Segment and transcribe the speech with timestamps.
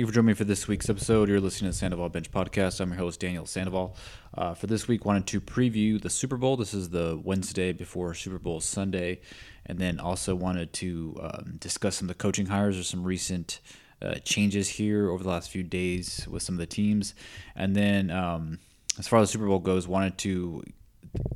[0.00, 1.28] Thank you for joining me for this week's episode.
[1.28, 2.80] You're listening to Sandoval Bench Podcast.
[2.80, 3.94] I'm your host, Daniel Sandoval.
[4.32, 6.56] Uh, for this week, wanted to preview the Super Bowl.
[6.56, 9.20] This is the Wednesday before Super Bowl Sunday.
[9.66, 13.60] And then also wanted to um, discuss some of the coaching hires or some recent
[14.00, 17.14] uh, changes here over the last few days with some of the teams.
[17.54, 18.58] And then um,
[18.98, 20.64] as far as the Super Bowl goes, wanted to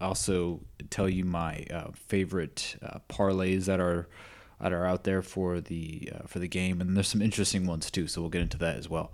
[0.01, 4.09] also tell you my uh, favorite uh, parlays that are–
[4.61, 7.91] that are out there for the uh, for the game, and there's some interesting ones
[7.91, 8.07] too.
[8.07, 9.13] So we'll get into that as well.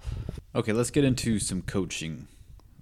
[0.54, 2.28] Okay, let's get into some coaching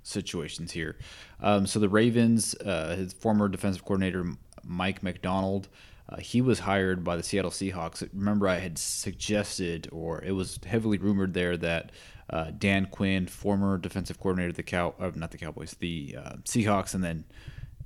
[0.03, 0.97] situations here.
[1.41, 4.25] Um, so the Ravens, uh, his former defensive coordinator
[4.65, 5.69] Mike Macdonald.
[6.09, 8.09] uh, he was hired by the Seattle Seahawks.
[8.13, 11.93] Remember, I had suggested, or it was heavily rumored there that
[12.31, 16.33] uh, Dan Quinn, former defensive coordinator of the Cow, uh, not the Cowboys, the uh,
[16.45, 17.25] Seahawks, and then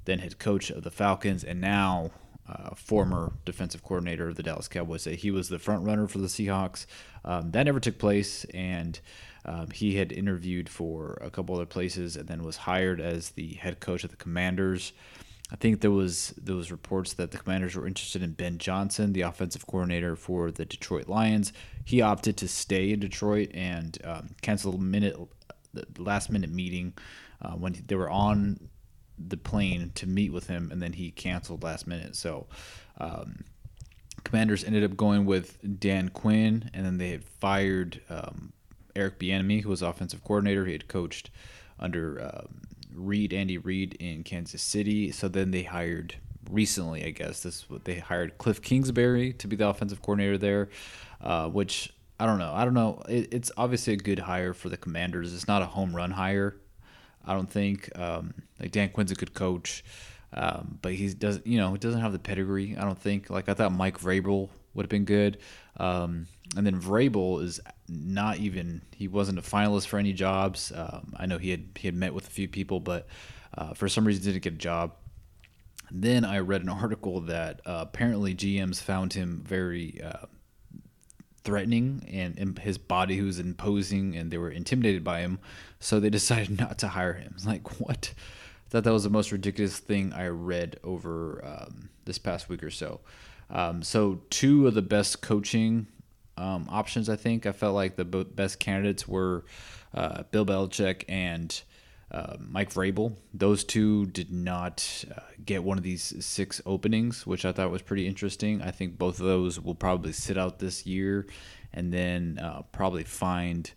[0.04, 2.10] then head coach of the Falcons, and now
[2.48, 6.26] uh, former defensive coordinator of the Dallas Cowboys, he was the front runner for the
[6.26, 6.86] Seahawks.
[7.24, 8.98] Um, that never took place, and
[9.44, 13.54] um, he had interviewed for a couple other places, and then was hired as the
[13.54, 14.92] head coach of the Commanders.
[15.52, 19.12] I think there was there was reports that the Commanders were interested in Ben Johnson,
[19.12, 21.52] the offensive coordinator for the Detroit Lions.
[21.84, 25.14] He opted to stay in Detroit and um, cancel a minute,
[25.74, 26.94] the last minute meeting
[27.42, 28.70] uh, when they were on
[29.28, 32.16] the plane to meet with him, and then he canceled last minute.
[32.16, 32.46] So,
[32.98, 33.44] um,
[34.24, 38.52] Commanders ended up going with Dan Quinn, and then they had fired um,
[38.94, 40.64] Eric Bieniemy, who was offensive coordinator.
[40.66, 41.30] He had coached
[41.78, 42.60] under um,
[42.94, 45.10] Reid, Andy Reid in Kansas City.
[45.10, 46.16] So then they hired
[46.50, 50.68] recently, I guess this they hired Cliff Kingsbury to be the offensive coordinator there,
[51.20, 52.52] uh, which I don't know.
[52.54, 53.02] I don't know.
[53.08, 55.34] It, it's obviously a good hire for the Commanders.
[55.34, 56.56] It's not a home run hire.
[57.24, 59.84] I don't think um, like Dan Quinn's a good coach,
[60.32, 61.46] um, but he doesn't.
[61.46, 62.76] You know, he doesn't have the pedigree.
[62.76, 63.30] I don't think.
[63.30, 65.38] Like I thought Mike Vrabel would have been good,
[65.76, 68.82] um, and then Vrabel is not even.
[68.94, 70.72] He wasn't a finalist for any jobs.
[70.74, 73.06] Um, I know he had he had met with a few people, but
[73.56, 74.92] uh, for some reason didn't get a job.
[75.90, 80.26] Then I read an article that uh, apparently GMs found him very uh,
[81.44, 85.38] threatening and his body was imposing and they were intimidated by him
[85.80, 87.36] so they decided not to hire him.
[87.44, 88.14] Like what?
[88.16, 92.62] I thought that was the most ridiculous thing i read over um, this past week
[92.62, 93.00] or so.
[93.50, 95.86] Um, so two of the best coaching
[96.36, 97.44] um, options i think.
[97.44, 99.44] I felt like the best candidates were
[99.94, 101.60] uh, bill belichick and
[102.12, 103.14] uh, Mike Vrabel.
[103.32, 107.82] Those two did not uh, get one of these six openings, which I thought was
[107.82, 108.60] pretty interesting.
[108.62, 111.26] I think both of those will probably sit out this year
[111.72, 113.70] and then uh, probably find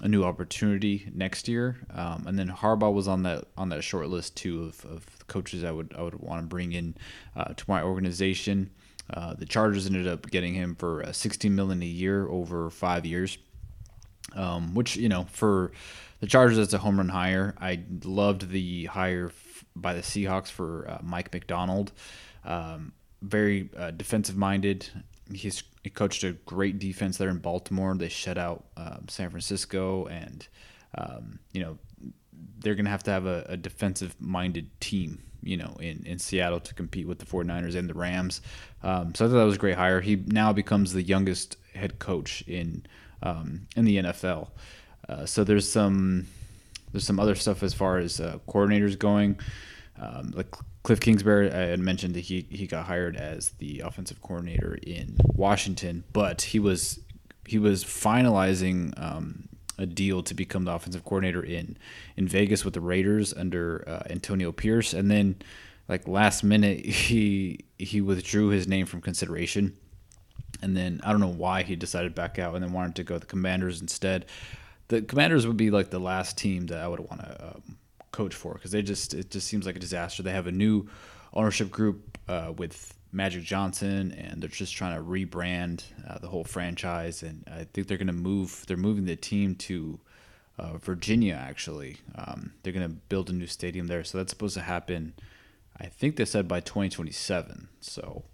[0.00, 1.76] a new opportunity next year.
[1.92, 5.64] Um, and then Harbaugh was on that on that short list too of, of coaches
[5.64, 6.94] I would I would want to bring in
[7.34, 8.70] uh, to my organization.
[9.12, 13.06] Uh, the Chargers ended up getting him for uh, 16 million a year over five
[13.06, 13.38] years,
[14.34, 15.72] um, which you know for
[16.20, 17.54] the Chargers as a home run hire.
[17.60, 19.32] I loved the hire
[19.74, 21.92] by the Seahawks for uh, Mike Macdonald.
[22.44, 22.92] Um,
[23.22, 24.88] very uh, defensive minded.
[25.32, 27.94] He's he coached a great defense there in Baltimore.
[27.94, 30.46] They shut out um, San Francisco, and
[30.96, 31.78] um, you know
[32.60, 36.18] they're going to have to have a, a defensive minded team you know, in, in
[36.18, 38.40] Seattle to compete with the 49ers and the Rams.
[38.82, 40.00] Um, so I thought that was a great hire.
[40.00, 42.84] He now becomes the youngest head coach in
[43.22, 44.48] um, in the NFL.
[45.08, 46.26] Uh, so there's some
[46.92, 49.38] there's some other stuff as far as uh, coordinators going.
[50.00, 54.22] Um, like Cliff Kingsbury, I had mentioned that he he got hired as the offensive
[54.22, 57.00] coordinator in Washington, but he was
[57.46, 59.48] he was finalizing um,
[59.78, 61.76] a deal to become the offensive coordinator in
[62.16, 65.36] in Vegas with the Raiders under uh, Antonio Pierce, and then
[65.88, 69.76] like last minute he he withdrew his name from consideration,
[70.62, 73.18] and then I don't know why he decided back out and then wanted to go
[73.18, 74.26] the Commanders instead
[74.88, 77.78] the Commanders would be like the last team that I would want to um,
[78.10, 80.22] coach for because they just it just seems like a disaster.
[80.22, 80.88] They have a new
[81.32, 86.44] ownership group uh, with Magic Johnson, and they're just trying to rebrand uh, the whole
[86.44, 87.22] franchise.
[87.22, 88.64] And I think they're going to move.
[88.66, 90.00] They're moving the team to
[90.58, 91.34] uh, Virginia.
[91.34, 94.04] Actually, um, they're going to build a new stadium there.
[94.04, 95.14] So that's supposed to happen.
[95.80, 97.68] I think they said by 2027.
[97.80, 98.24] So.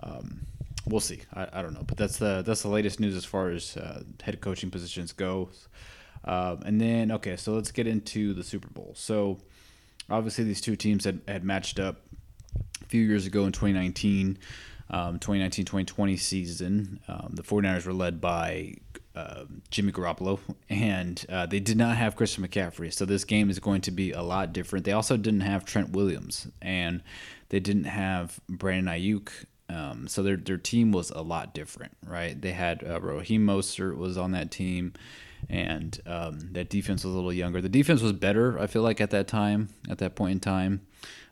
[0.00, 0.46] Um,
[0.86, 1.20] we'll see.
[1.32, 4.02] I, I, don't know, but that's the that's the latest news as far as uh,
[4.22, 5.50] head coaching positions go.
[6.24, 8.92] Um, and then, okay, so let's get into the Super Bowl.
[8.96, 9.38] So,
[10.08, 12.00] obviously, these two teams had, had matched up
[12.82, 14.38] a few years ago in 2019,
[14.90, 17.00] um, 2019 2020 season.
[17.08, 18.74] Um, the 49ers were led by
[19.14, 20.40] uh, Jimmy Garoppolo,
[20.70, 22.92] and uh, they did not have Christian McCaffrey.
[22.92, 24.86] So, this game is going to be a lot different.
[24.86, 27.02] They also didn't have Trent Williams, and
[27.50, 29.28] they didn't have Brandon Aiyuk.
[29.68, 32.38] Um, so their their team was a lot different, right?
[32.38, 34.92] They had uh, Raheem Mostert was on that team
[35.48, 37.60] and um, that defense was a little younger.
[37.60, 40.86] The defense was better, I feel like, at that time, at that point in time.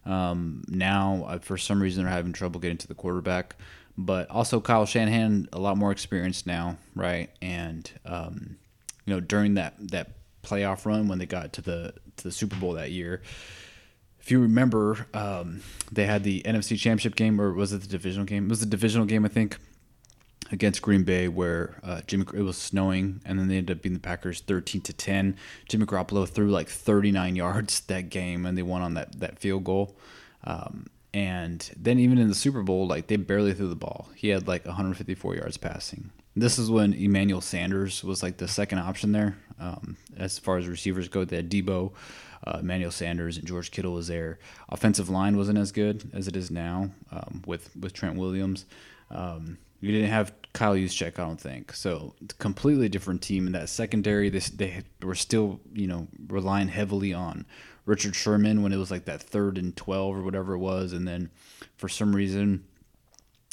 [0.04, 3.56] Um, now, uh, for some reason, they're having trouble getting to the quarterback.
[3.96, 7.30] But also, Kyle Shanahan, a lot more experienced now, right?
[7.42, 8.56] And um,
[9.04, 10.10] you know, during that that
[10.42, 13.20] playoff run when they got to the to the Super Bowl that year,
[14.20, 18.24] if you remember, um, they had the NFC Championship game, or was it the divisional
[18.24, 18.46] game?
[18.46, 19.58] It was the divisional game, I think,
[20.52, 23.94] against Green Bay, where uh, Jimmy it was snowing, and then they ended up beating
[23.94, 25.36] the Packers thirteen to ten.
[25.68, 29.38] Jimmy Garoppolo threw like thirty nine yards that game, and they won on that that
[29.38, 29.96] field goal.
[30.44, 34.08] Um, and then even in the Super Bowl, like they barely threw the ball.
[34.14, 36.10] He had like 154 yards passing.
[36.34, 39.36] This is when Emmanuel Sanders was like the second option there.
[39.60, 41.92] Um, as far as receivers go, they had Deebo,
[42.46, 44.38] uh, Emmanuel Sanders, and George Kittle was there.
[44.70, 48.64] Offensive line wasn't as good as it is now um, with with Trent Williams.
[49.10, 51.72] Um, you didn't have Kyle Juszczyk, I don't think.
[51.74, 54.28] So completely different team in that secondary.
[54.28, 57.46] This they were still you know relying heavily on
[57.86, 60.92] Richard Sherman when it was like that third and 12 or whatever it was.
[60.92, 61.30] And then
[61.76, 62.64] for some reason,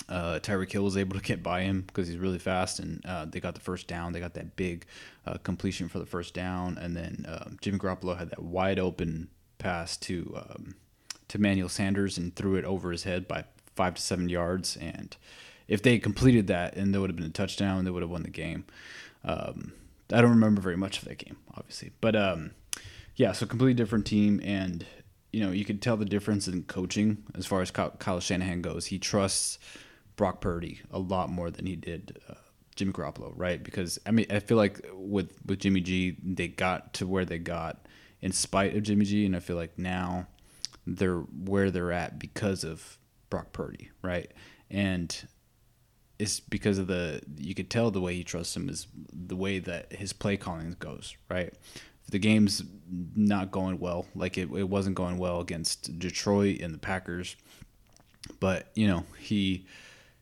[0.07, 3.25] uh, Tyreek Hill was able to get by him because he's really fast, and uh,
[3.25, 4.11] they got the first down.
[4.11, 4.85] They got that big
[5.25, 9.29] uh, completion for the first down, and then um, Jimmy Garoppolo had that wide open
[9.57, 10.75] pass to um,
[11.27, 13.43] to Manuel Sanders and threw it over his head by
[13.75, 14.75] five to seven yards.
[14.77, 15.15] And
[15.69, 18.23] if they completed that, and there would have been a touchdown, they would have won
[18.23, 18.65] the game.
[19.23, 19.71] Um,
[20.11, 22.51] I don't remember very much of that game, obviously, but um,
[23.15, 24.85] yeah, so completely different team, and
[25.31, 28.87] you know you could tell the difference in coaching as far as Kyle Shanahan goes.
[28.87, 29.59] He trusts
[30.15, 32.33] Brock Purdy a lot more than he did uh,
[32.75, 33.63] Jimmy Garoppolo, right?
[33.63, 37.37] Because I mean, I feel like with with Jimmy G, they got to where they
[37.37, 37.85] got
[38.21, 40.25] in spite of Jimmy G, and I feel like now
[40.87, 42.97] they're where they're at because of
[43.29, 44.31] Brock Purdy, right?
[44.71, 45.15] And
[46.19, 49.59] it's because of the you could tell the way he trusts him is the way
[49.59, 51.53] that his play calling goes, right?
[52.11, 52.63] the game's
[53.15, 54.05] not going well.
[54.15, 57.35] Like it, it wasn't going well against Detroit and the Packers.
[58.39, 59.65] But, you know, he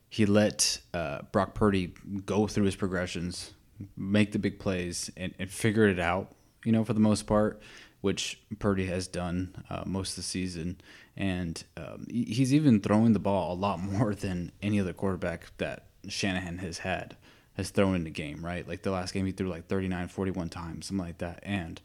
[0.09, 1.93] he let uh, Brock Purdy
[2.25, 3.53] go through his progressions,
[3.97, 6.33] make the big plays, and, and figure it out,
[6.63, 7.61] you know, for the most part,
[8.07, 10.79] which Purdy has done uh, most of the season.
[11.17, 15.87] And um, he's even throwing the ball a lot more than any other quarterback that
[16.07, 17.17] Shanahan has had
[17.57, 18.65] has thrown in the game, right?
[18.65, 21.41] Like the last game he threw like 39, 41 times, something like that.
[21.43, 21.81] And,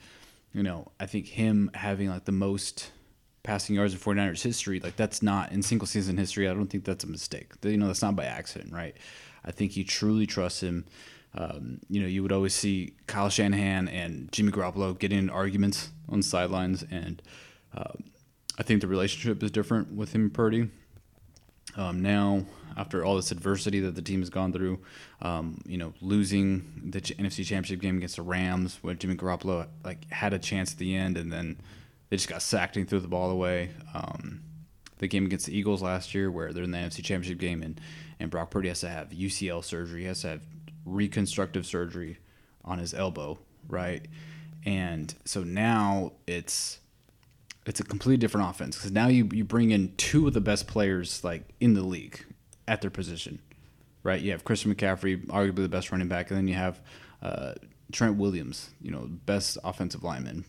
[0.55, 2.93] you know, I think him having like the most
[3.43, 6.49] passing yards in 49ers history, like that's not in single season history.
[6.49, 7.51] I don't think that's a mistake.
[7.65, 8.97] You know, that's not by accident, right?
[9.45, 10.85] I think he truly trusts him.
[11.35, 15.91] Um, you know, you would always see Kyle Shanahan and Jimmy Garoppolo getting in arguments
[16.09, 17.23] on the sidelines, and
[17.75, 18.05] um,
[18.59, 20.69] I think the relationship is different with him and Purdy.
[21.77, 22.45] Um, now,
[22.77, 24.81] after all this adversity that the team has gone through,
[25.23, 30.11] um, you know, losing the NFC Championship game against the Rams when Jimmy Garoppolo like
[30.11, 31.59] had a chance at the end, and then
[32.11, 33.71] they just got sacked and threw the ball away.
[33.95, 34.43] Um,
[34.99, 37.81] the game against the Eagles last year, where they're in the NFC Championship game, and
[38.21, 40.43] and Brock Purdy has to have UCL surgery, has to have
[40.85, 42.19] reconstructive surgery
[42.65, 44.07] on his elbow, right?
[44.65, 46.79] And so now it's
[47.67, 50.67] it's a completely different offense because now you, you bring in two of the best
[50.67, 52.25] players like in the league
[52.67, 53.41] at their position,
[54.03, 54.21] right?
[54.21, 56.81] You have Christian McCaffrey, arguably the best running back, and then you have
[57.23, 57.55] uh,
[57.93, 60.45] Trent Williams, you know, best offensive lineman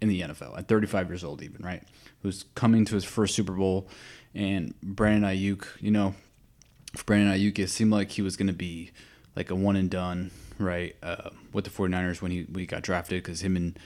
[0.00, 1.82] in the NFL at 35 years old, even right,
[2.22, 3.88] who's coming to his first Super Bowl,
[4.34, 6.14] and Brandon Aiyuk, you know,
[7.06, 8.92] Brandon Aiyuk, it seemed like he was going to be
[9.36, 13.22] like a one and done, right, uh, with the 49ers when he he got drafted
[13.22, 13.78] because him and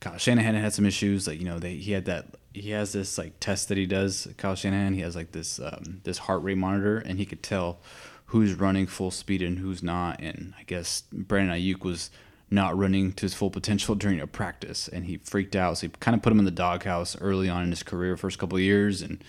[0.00, 1.26] Kyle Shanahan had some issues.
[1.26, 4.28] Like you know, they he had that he has this like test that he does.
[4.36, 7.80] Kyle Shanahan he has like this um, this heart rate monitor, and he could tell
[8.26, 10.20] who's running full speed and who's not.
[10.20, 12.10] And I guess Brandon Aiyuk was
[12.54, 15.78] not running to his full potential during a practice, and he freaked out.
[15.78, 18.38] So he kind of put him in the doghouse early on in his career, first
[18.38, 19.22] couple years, and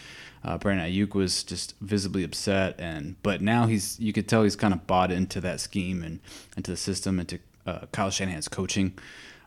[0.44, 2.75] uh, Brandon Aiyuk was just visibly upset.
[2.79, 6.20] And but now he's you could tell he's kind of bought into that scheme and
[6.55, 8.98] into the system, into uh, Kyle Shanahan's coaching.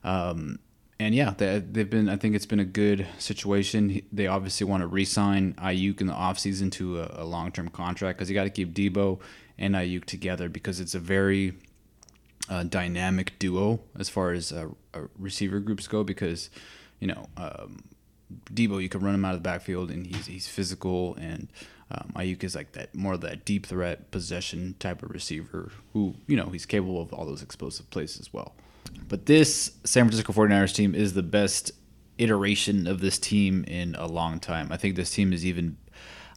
[0.04, 0.58] Um,
[1.00, 2.08] and yeah, they, have been.
[2.08, 4.02] I think it's been a good situation.
[4.12, 8.28] They obviously want to re-sign Aiyuk in the offseason to a, a long-term contract because
[8.28, 9.20] you got to keep Deebo
[9.58, 11.54] and Aiyuk together because it's a very
[12.49, 16.05] uh, dynamic duo as far as uh, uh, receiver groups go.
[16.05, 16.50] Because
[17.00, 17.85] you know, um,
[18.52, 21.49] Deebo, you can run him out of the backfield and he's he's physical, and
[21.90, 26.14] um, Aiyuk is like that more of that deep threat possession type of receiver who
[26.26, 28.55] you know he's capable of all those explosive plays as well.
[29.09, 31.73] But this San Francisco 49ers team is the best
[32.19, 34.73] iteration of this team in a long time.
[34.73, 35.76] I think this team is even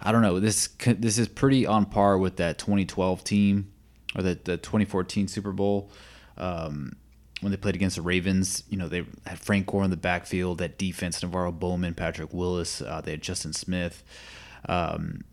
[0.02, 3.71] I don't know, this this is pretty on par with that 2012 team
[4.16, 5.92] or the, the 2014 Super Bowl
[6.38, 6.96] um,
[7.42, 10.60] when they played against the Ravens, you know, they had Frank Gore in the backfield,
[10.60, 14.04] that defense, NaVorro Bowman, Patrick Willis, uh, they had Justin Smith,
[14.70, 15.24] um,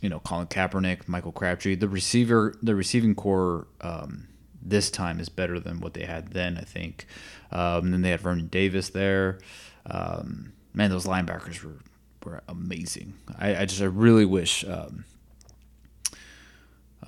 [0.00, 1.74] you know, Colin Kaepernick, Michael Crabtree.
[1.74, 4.28] The receiver, the receiving corps um,
[4.62, 7.06] this time is better than what they had then, I think.
[7.52, 9.38] Um, then they had Vernon Davis there.
[9.84, 11.80] Um, man, those linebackers were,
[12.24, 13.14] were amazing.
[13.38, 15.04] I, I just, I really wish um,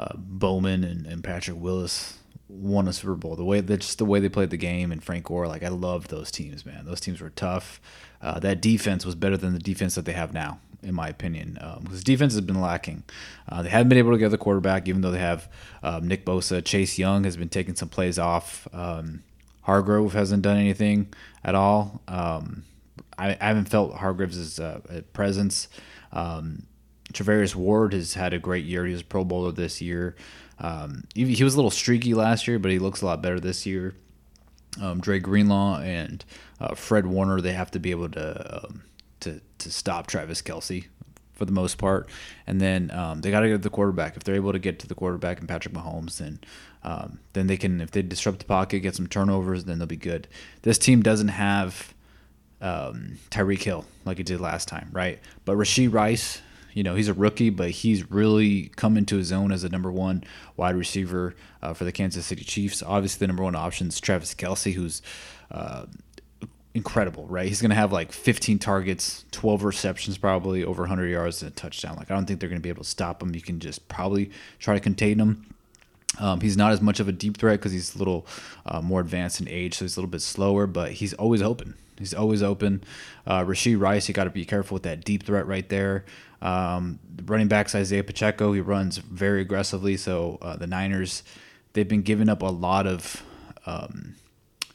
[0.00, 2.16] uh, Bowman and, and Patrick Willis
[2.49, 3.37] won a Super Bowl.
[3.37, 5.69] The way that just the way they played the game and Frank Gore, like I
[5.69, 6.87] loved those teams, man.
[6.87, 7.80] Those teams were tough.
[8.23, 11.59] Uh, that defense was better than the defense that they have now, in my opinion,
[11.83, 13.02] because um, defense has been lacking.
[13.47, 15.49] Uh, they haven't been able to get the quarterback, even though they have
[15.83, 16.64] um, Nick Bosa.
[16.64, 18.66] Chase Young has been taking some plays off.
[18.73, 19.23] Um,
[19.62, 21.12] Hargrave hasn't done anything
[21.45, 22.00] at all.
[22.09, 22.64] Um,
[23.19, 24.80] I, I, haven't felt Hargrave's uh,
[25.12, 25.69] presence.
[26.12, 26.66] Um,
[27.12, 28.87] Charvarius Ward has had a great year.
[28.87, 30.17] He was a Pro Bowler this year.
[30.59, 33.40] Um, he, he, was a little streaky last year, but he looks a lot better
[33.40, 33.95] this year.
[34.81, 36.25] Um, Dre Greenlaw and
[36.61, 38.83] uh, Fred Warner, they have to be able to um,
[39.21, 40.87] to to stop Travis Kelce
[41.33, 42.09] for the most part,
[42.47, 44.17] and then um, they got to get to the quarterback.
[44.17, 46.40] If they're able to get to the quarterback and Patrick Mahomes, then
[46.85, 47.81] um, then they can.
[47.81, 50.29] If they disrupt the pocket, get some turnovers, then they'll be good.
[50.62, 51.95] This team doesn't have
[52.61, 55.19] um, Tyreek Hill like it did last time, right?
[55.45, 59.53] But Rashee Rice you know, he's a rookie, but he's really come into his own
[59.53, 60.25] as a number one
[60.57, 62.83] wide receiver uh, for the Kansas City Chiefs.
[62.83, 65.03] Obviously, the number one option is Travis Kelce, who's
[65.50, 65.87] uh,
[66.75, 67.49] incredible, right?
[67.49, 71.55] He's going to have like 15 targets, 12 receptions, probably over 100 yards and a
[71.55, 71.97] touchdown.
[71.97, 73.35] Like, I don't think they're going to be able to stop him.
[73.35, 75.47] You can just probably try to contain him.
[76.19, 78.27] Um, he's not as much of a deep threat because he's a little
[78.67, 81.75] uh, more advanced in age, so he's a little bit slower, but he's always open.
[81.99, 82.83] He's always open.
[83.27, 86.05] Uh, Rashee Rice, you got to be careful with that deep threat right there.
[86.42, 89.97] Um, running backs Isaiah Pacheco, he runs very aggressively.
[89.97, 91.23] So uh, the Niners,
[91.73, 93.23] they've been giving up a lot of
[93.66, 94.14] um,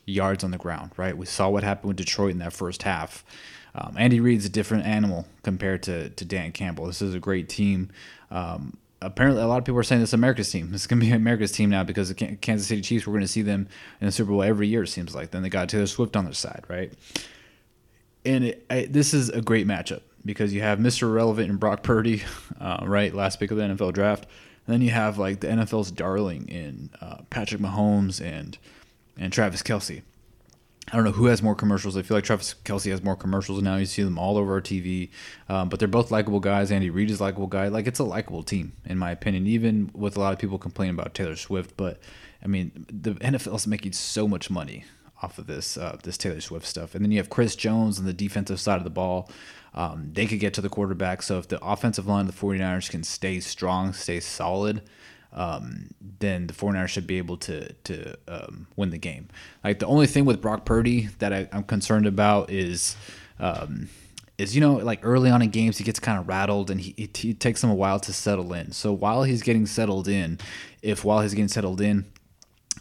[0.06, 0.92] yards on the ground.
[0.98, 3.26] Right, we saw what happened with Detroit in that first half.
[3.74, 6.86] Um, Andy Reid's a different animal compared to to Dan Campbell.
[6.86, 7.92] This is a great team.
[8.32, 10.70] Um, apparently, a lot of people are saying this is America's team.
[10.72, 13.08] This is going to be America's team now because the Kansas City Chiefs.
[13.08, 13.68] We're going to see them
[14.00, 14.84] in the Super Bowl every year.
[14.84, 15.32] It seems like.
[15.32, 16.94] Then they got Taylor Swift on their side, right?
[18.24, 21.14] And it, I, this is a great matchup because you have Mr.
[21.14, 22.24] Relevant and Brock Purdy,
[22.60, 23.14] uh, right?
[23.14, 24.26] Last pick of the NFL draft.
[24.66, 28.58] And then you have like the NFL's darling in uh, Patrick Mahomes and
[29.18, 30.02] and Travis Kelce.
[30.92, 31.98] I don't know who has more commercials.
[31.98, 33.76] I feel like Travis Kelce has more commercials now.
[33.76, 35.10] You see them all over our TV,
[35.50, 36.72] um, but they're both likable guys.
[36.72, 37.70] Andy Reid is a likable guy.
[37.70, 39.48] Like it's a likable team, in my opinion.
[39.48, 42.00] Even with a lot of people complaining about Taylor Swift, but
[42.44, 44.86] I mean the NFL is making so much money
[45.26, 46.96] off of this uh, this Taylor Swift stuff.
[46.96, 49.30] And then you have Chris Jones on the defensive side of the ball.
[49.74, 51.22] Um, they could get to the quarterback.
[51.22, 54.84] So if the offensive line of the 49ers can stay strong, stay solid,
[55.34, 55.90] um,
[56.20, 59.28] then the 49ers should be able to to um, win the game.
[59.64, 62.96] Like the only thing with Brock Purdy that I, am concerned about is
[63.40, 63.90] um,
[64.38, 66.92] is you know like early on in games he gets kind of rattled and he
[66.98, 68.72] it takes him a while to settle in.
[68.72, 70.40] So while he's getting settled in,
[70.82, 72.06] if while he's getting settled in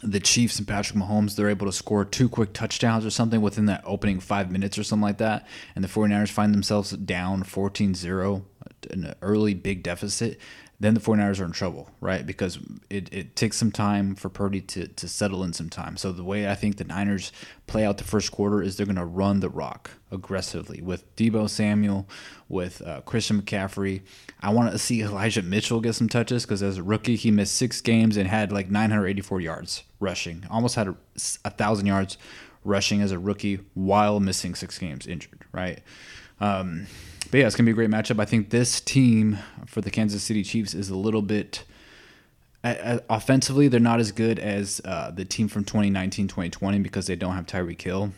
[0.03, 3.65] the Chiefs and Patrick Mahomes, they're able to score two quick touchdowns or something within
[3.67, 5.47] that opening five minutes or something like that.
[5.75, 8.45] And the 49ers find themselves down 14 0,
[8.91, 10.39] an early big deficit
[10.79, 12.25] then the 49ers are in trouble, right?
[12.25, 15.95] Because it, it takes some time for Purdy to, to settle in some time.
[15.95, 17.31] So the way I think the Niners
[17.65, 21.49] play out the first quarter is they're going to run the rock aggressively with Deebo
[21.49, 22.07] Samuel,
[22.49, 24.01] with uh, Christian McCaffrey.
[24.41, 27.55] I want to see Elijah Mitchell get some touches because as a rookie, he missed
[27.55, 30.95] six games and had like 984 yards rushing, almost had a,
[31.45, 32.17] a thousand yards
[32.65, 35.81] rushing as a rookie while missing six games injured, right?
[36.41, 36.87] Um,
[37.35, 38.17] but yeah, it's gonna be a great matchup.
[38.21, 41.65] I think this team for the Kansas City Chiefs is a little bit
[42.63, 43.67] offensively.
[43.67, 47.45] They're not as good as uh, the team from 2019, 2020 because they don't have
[47.45, 48.13] Tyreek Hill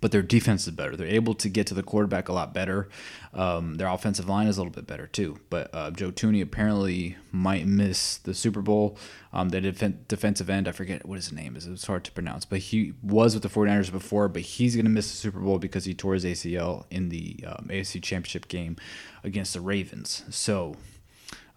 [0.00, 0.96] but their defense is better.
[0.96, 2.88] They're able to get to the quarterback a lot better.
[3.32, 5.38] Um, their offensive line is a little bit better too.
[5.50, 8.98] But uh, Joe Thuney apparently might miss the Super Bowl.
[9.32, 11.66] Um, the def- defensive end, I forget what his name is.
[11.66, 14.90] It's hard to pronounce, but he was with the 49ers before, but he's going to
[14.90, 18.76] miss the Super Bowl because he tore his ACL in the um, AFC Championship game
[19.24, 20.22] against the Ravens.
[20.30, 20.76] So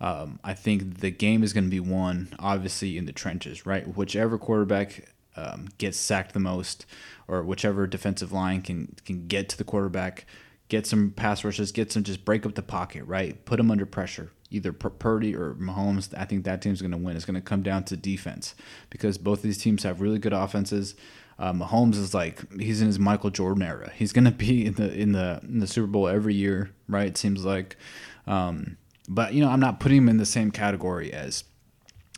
[0.02, 3.86] um, I think the game is going to be won, obviously, in the trenches, right?
[3.96, 6.86] Whichever quarterback um, gets sacked the most,
[7.28, 10.26] or whichever defensive line can can get to the quarterback,
[10.68, 13.44] get some pass rushes, get some just break up the pocket, right?
[13.46, 14.32] Put them under pressure.
[14.52, 16.12] Either Purdy or Mahomes.
[16.18, 17.16] I think that team's going to win.
[17.16, 18.56] It's going to come down to defense
[18.90, 20.96] because both of these teams have really good offenses.
[21.38, 23.92] Uh, Mahomes is like he's in his Michael Jordan era.
[23.96, 27.08] He's going to be in the in the in the Super Bowl every year, right?
[27.08, 27.78] It seems like.
[28.26, 28.78] Um,
[29.08, 31.44] but you know, I'm not putting him in the same category as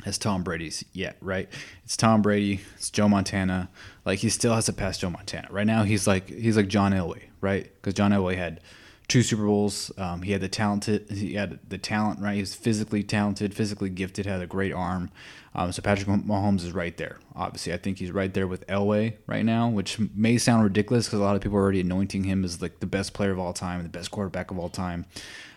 [0.06, 1.50] as Tom Brady's yet, right?
[1.84, 3.70] It's Tom Brady, it's Joe Montana.
[4.06, 5.48] Like he still has to pass Joe Montana.
[5.52, 7.64] Right now he's like he's like John Elway, right?
[7.64, 8.62] Because John Elway had
[9.08, 9.92] two Super Bowls.
[9.98, 12.36] Um, he had the talented he had the talent, right?
[12.36, 15.12] He was physically talented, physically gifted, had a great arm.
[15.54, 17.20] Um, so Patrick Mahomes is right there.
[17.36, 21.20] Obviously, I think he's right there with Elway right now, which may sound ridiculous because
[21.20, 23.52] a lot of people are already anointing him as like the best player of all
[23.52, 25.06] time, the best quarterback of all time.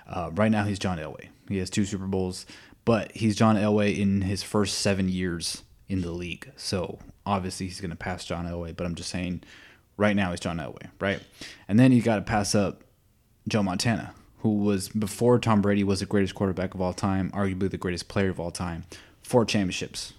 [0.08, 1.28] Uh, right now, he's John Elway.
[1.48, 2.46] He has two Super Bowls
[2.84, 6.50] but he's John Elway in his first seven years in the league.
[6.56, 9.42] So obviously he's going to pass John Elway, but I'm just saying
[9.96, 11.20] right now he's John Elway, right?
[11.68, 12.82] And then you got to pass up
[13.48, 17.70] Joe Montana, who was before Tom Brady was the greatest quarterback of all time, arguably
[17.70, 18.84] the greatest player of all time,
[19.22, 20.12] four championships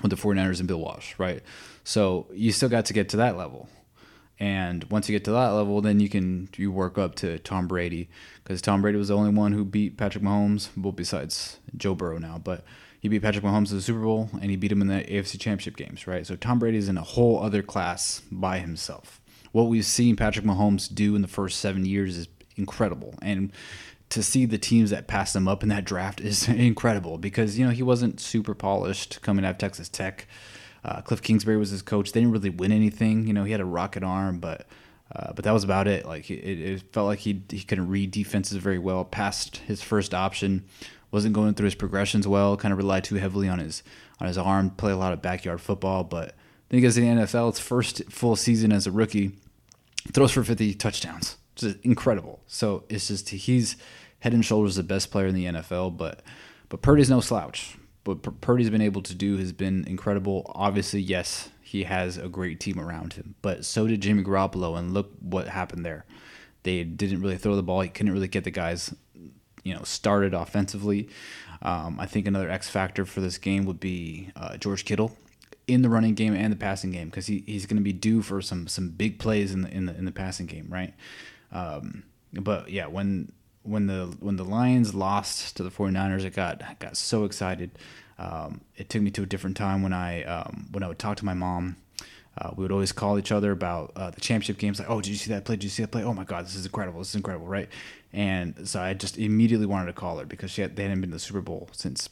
[0.00, 1.42] with the 49ers and Bill Walsh, right?
[1.84, 3.68] So you still got to get to that level.
[4.42, 7.68] And once you get to that level, then you can you work up to Tom
[7.68, 8.08] Brady
[8.42, 12.18] because Tom Brady was the only one who beat Patrick Mahomes, well, besides Joe Burrow
[12.18, 12.64] now, but
[12.98, 15.38] he beat Patrick Mahomes in the Super Bowl and he beat him in the AFC
[15.38, 16.26] Championship games, right?
[16.26, 19.20] So Tom Brady is in a whole other class by himself.
[19.52, 23.52] What we've seen Patrick Mahomes do in the first seven years is incredible, and
[24.08, 27.64] to see the teams that passed him up in that draft is incredible because you
[27.64, 30.26] know he wasn't super polished coming out of Texas Tech.
[30.84, 32.12] Uh, Cliff Kingsbury was his coach.
[32.12, 33.26] They didn't really win anything.
[33.26, 34.66] You know, he had a rocket arm, but
[35.14, 36.06] uh, but that was about it.
[36.06, 39.04] Like it, it felt like he he couldn't read defenses very well.
[39.04, 40.64] Passed his first option,
[41.10, 42.56] wasn't going through his progressions well.
[42.56, 43.82] Kind of relied too heavily on his
[44.20, 44.70] on his arm.
[44.70, 46.34] Play a lot of backyard football, but
[46.70, 47.50] he goes to the NFL.
[47.50, 49.32] It's first full season as a rookie.
[50.12, 51.36] Throws for 50 touchdowns.
[51.54, 52.40] Just incredible.
[52.48, 53.76] So it's just he's
[54.20, 55.96] head and shoulders the best player in the NFL.
[55.96, 56.22] But
[56.70, 60.50] but Purdy's no slouch but Purdy's been able to do has been incredible.
[60.54, 64.92] Obviously, yes, he has a great team around him, but so did Jimmy Garoppolo, and
[64.92, 66.04] look what happened there.
[66.64, 67.80] They didn't really throw the ball.
[67.80, 68.94] He couldn't really get the guys,
[69.64, 71.08] you know, started offensively.
[71.60, 75.16] Um, I think another X factor for this game would be uh, George Kittle
[75.68, 78.20] in the running game and the passing game because he, he's going to be due
[78.20, 80.94] for some some big plays in the in the in the passing game, right?
[81.52, 83.32] Um, but yeah, when
[83.62, 87.70] when the when the Lions lost to the 49ers, I got I got so excited.
[88.18, 91.16] Um, it took me to a different time when I um, when I would talk
[91.18, 91.76] to my mom.
[92.38, 94.78] Uh, we would always call each other about uh, the championship games.
[94.78, 95.56] Like, oh, did you see that play?
[95.56, 96.02] Did you see that play?
[96.02, 97.00] Oh my God, this is incredible!
[97.00, 97.68] This is incredible, right?
[98.12, 101.10] And so I just immediately wanted to call her because she had, they hadn't been
[101.10, 102.08] to the Super Bowl since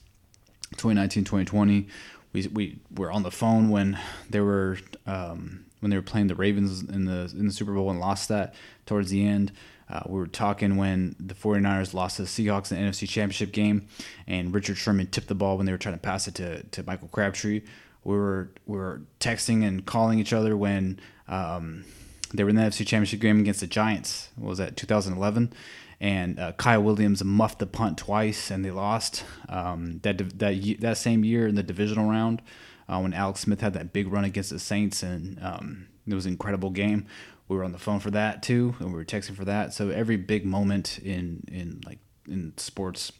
[0.73, 1.89] 2019, 2020.
[2.33, 6.35] We we were on the phone when they were um, when they were playing the
[6.35, 8.55] Ravens in the in the Super Bowl and lost that
[8.87, 9.53] towards the end.
[9.91, 13.51] Uh, we were talking when the 49ers lost to the Seahawks in the NFC Championship
[13.53, 13.89] game,
[14.27, 16.83] and Richard Sherman tipped the ball when they were trying to pass it to, to
[16.85, 17.63] Michael Crabtree.
[18.05, 21.85] We were we were texting and calling each other when um,
[22.33, 24.29] they were in the NFC Championship game against the Giants.
[24.37, 25.53] What was that 2011?
[26.01, 29.25] And uh, Kyle Williams muffed the punt twice, and they lost.
[29.49, 32.43] Um, that that that same year in the divisional round,
[32.89, 36.27] uh, when Alex Smith had that big run against the Saints, and um, it was
[36.27, 37.07] an incredible game
[37.51, 39.75] we were on the phone for that too, and we were texting for that.
[39.75, 43.11] So every big moment in in like in sports,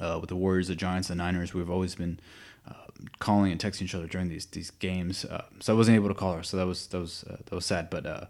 [0.00, 2.18] uh, with the Warriors, the Giants, the Niners, we've always been
[2.66, 2.72] uh,
[3.18, 5.26] calling and texting each other during these these games.
[5.26, 7.54] Uh, so I wasn't able to call her, so that was that was uh, that
[7.54, 7.90] was sad.
[7.90, 8.24] But uh,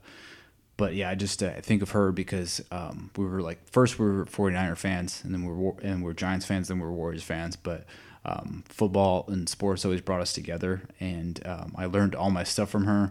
[0.76, 4.06] but yeah, I just uh, think of her because um, we were like first we
[4.06, 6.92] were 49er fans, and then we were and we are Giants fans, then we are
[6.92, 7.86] Warriors fans, but.
[8.24, 12.70] Um, football and sports always brought us together, and um, I learned all my stuff
[12.70, 13.10] from her.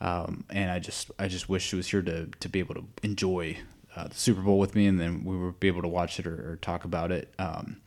[0.00, 2.84] Um, and I just I just wish she was here to to be able to
[3.02, 3.58] enjoy
[3.96, 6.26] uh, the Super Bowl with me, and then we would be able to watch it
[6.26, 7.32] or, or talk about it.
[7.38, 7.80] Um,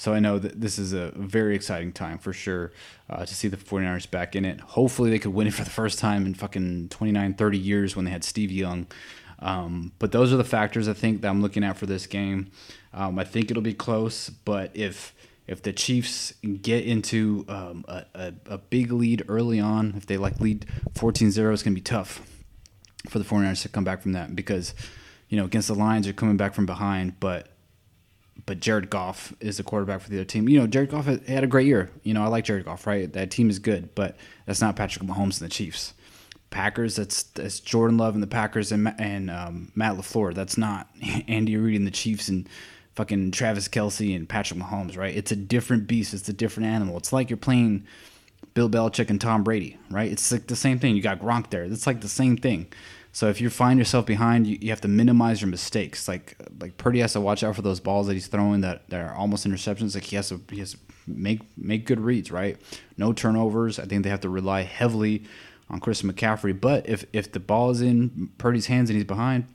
[0.00, 2.72] so I know that this is a very exciting time for sure
[3.10, 4.58] uh, to see the 49ers back in it.
[4.60, 8.06] Hopefully they could win it for the first time in fucking 29, 30 years when
[8.06, 8.86] they had Steve Young.
[9.40, 12.50] Um, but those are the factors I think that I'm looking at for this game.
[12.94, 15.14] Um, I think it'll be close, but if
[15.50, 16.32] if the Chiefs
[16.62, 21.26] get into um, a, a, a, big lead early on, if they like lead 14-0,
[21.26, 22.22] it's going to be tough
[23.08, 24.74] for the 49ers to come back from that because,
[25.28, 27.48] you know, against the Lions, you're coming back from behind, but
[28.46, 30.48] but Jared Goff is the quarterback for the other team.
[30.48, 31.90] You know, Jared Goff had a great year.
[32.04, 33.12] You know, I like Jared Goff, right?
[33.12, 35.92] That team is good, but that's not Patrick Mahomes and the Chiefs.
[36.48, 40.32] Packers, that's that's Jordan Love and the Packers and and um, Matt LaFleur.
[40.32, 40.88] That's not
[41.28, 42.48] Andy Reid and the Chiefs and
[42.94, 45.16] fucking Travis Kelce and Patrick Mahomes, right?
[45.16, 46.14] It's a different beast.
[46.14, 46.96] It's a different animal.
[46.96, 47.86] It's like you're playing
[48.54, 50.10] Bill Belichick and Tom Brady, right?
[50.10, 50.96] It's like the same thing.
[50.96, 51.64] You got Gronk there.
[51.64, 52.72] It's like the same thing.
[53.12, 56.06] So if you find yourself behind, you, you have to minimize your mistakes.
[56.06, 59.00] Like like Purdy has to watch out for those balls that he's throwing that, that
[59.00, 59.94] are almost interceptions.
[59.94, 62.56] Like he has to he has to make make good reads, right?
[62.96, 63.78] No turnovers.
[63.78, 65.24] I think they have to rely heavily
[65.68, 66.58] on Chris McCaffrey.
[66.58, 69.46] But if if the ball is in Purdy's hands and he's behind,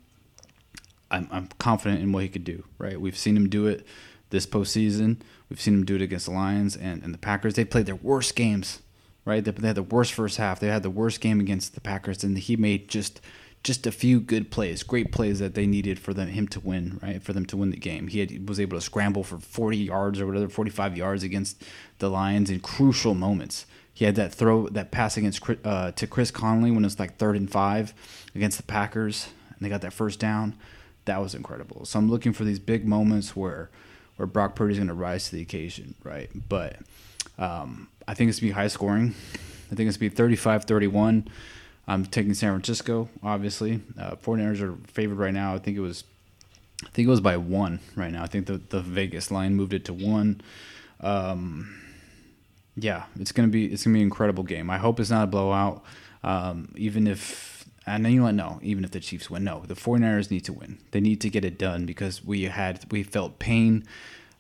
[1.16, 2.64] I'm, I'm confident in what he could do.
[2.78, 3.86] Right, we've seen him do it
[4.30, 5.18] this postseason.
[5.50, 7.54] We've seen him do it against the Lions and, and the Packers.
[7.54, 8.82] They played their worst games,
[9.24, 9.44] right?
[9.44, 10.60] They, they had the worst first half.
[10.60, 13.22] They had the worst game against the Packers, and he made just
[13.66, 17.00] just a few good plays, great plays that they needed for them him to win,
[17.02, 17.22] right?
[17.24, 18.08] For them to win the game.
[18.08, 21.64] He had, was able to scramble for 40 yards or whatever, 45 yards against
[21.98, 23.66] the Lions in crucial moments.
[23.92, 27.18] He had that throw, that pass against uh, to Chris Conley when it was like
[27.18, 27.96] third and five
[28.36, 30.56] against the Packers, and they got that first down.
[31.06, 31.86] That was incredible.
[31.86, 33.70] So I'm looking for these big moments where
[34.18, 36.30] where Brock Purdy's going to rise to the occasion, right?
[36.48, 36.78] But
[37.38, 39.14] um, I think it's going to be high scoring.
[39.72, 41.28] I think it's going to be 35 31.
[41.88, 43.82] I'm taking San Francisco, obviously.
[44.00, 45.54] Uh, 49ers are favored right now.
[45.54, 46.04] I think it was.
[46.84, 48.24] I think it was by one right now.
[48.24, 50.42] I think the, the Vegas line moved it to one.
[51.00, 51.82] Um,
[52.76, 54.70] yeah, it's gonna be it's gonna be an incredible game.
[54.70, 55.84] I hope it's not a blowout.
[56.24, 57.55] Um, even if
[57.86, 58.36] and then you know what?
[58.36, 60.80] No, even if the Chiefs win, no, the 49ers need to win.
[60.92, 63.84] They need to get it done because we had we felt pain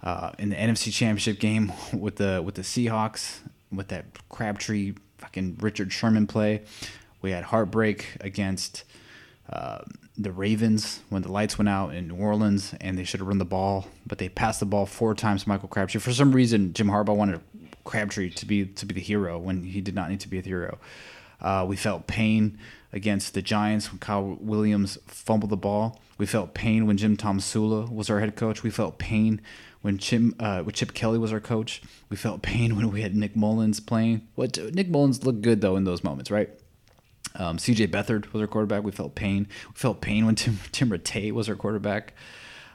[0.03, 3.39] uh, in the NFC Championship game with the with the Seahawks
[3.71, 6.63] with that Crabtree fucking Richard Sherman play.
[7.21, 8.83] We had heartbreak against
[9.51, 9.79] uh,
[10.17, 13.37] the Ravens when the lights went out in New Orleans and they should have run
[13.37, 15.99] the ball, but they passed the ball four times to Michael Crabtree.
[15.99, 17.41] For some reason, Jim Harbaugh wanted
[17.83, 20.49] Crabtree to be to be the hero when he did not need to be the
[20.49, 20.79] hero.
[21.41, 22.57] Uh, we felt pain
[22.95, 26.01] against the Giants when Kyle Williams fumbled the ball.
[26.17, 28.63] We felt pain when Jim Tomsula was our head coach.
[28.63, 29.41] We felt pain
[29.81, 31.81] when Chim, uh, when Chip Kelly was our coach.
[32.09, 34.27] We felt pain when we had Nick Mullens playing.
[34.35, 36.49] What Nick Mullens looked good though in those moments, right?
[37.35, 38.83] Um, CJ Beathard was our quarterback.
[38.83, 39.47] We felt pain.
[39.67, 42.13] We felt pain when Tim, Tim Rattay was our quarterback.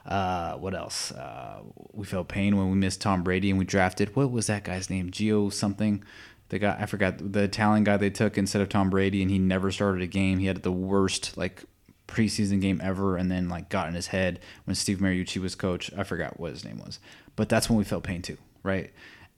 [0.05, 1.11] Uh, what else?
[1.11, 1.61] Uh,
[1.93, 4.15] we felt pain when we missed Tom Brady and we drafted.
[4.15, 5.11] What was that guy's name?
[5.11, 6.03] Geo something.
[6.51, 9.39] The guy I forgot the Italian guy they took instead of Tom Brady, and he
[9.39, 10.39] never started a game.
[10.39, 11.63] He had the worst like
[12.07, 15.91] preseason game ever, and then like got in his head when Steve Mariucci was coach.
[15.97, 16.99] I forgot what his name was,
[17.35, 18.91] but that's when we felt pain too, right?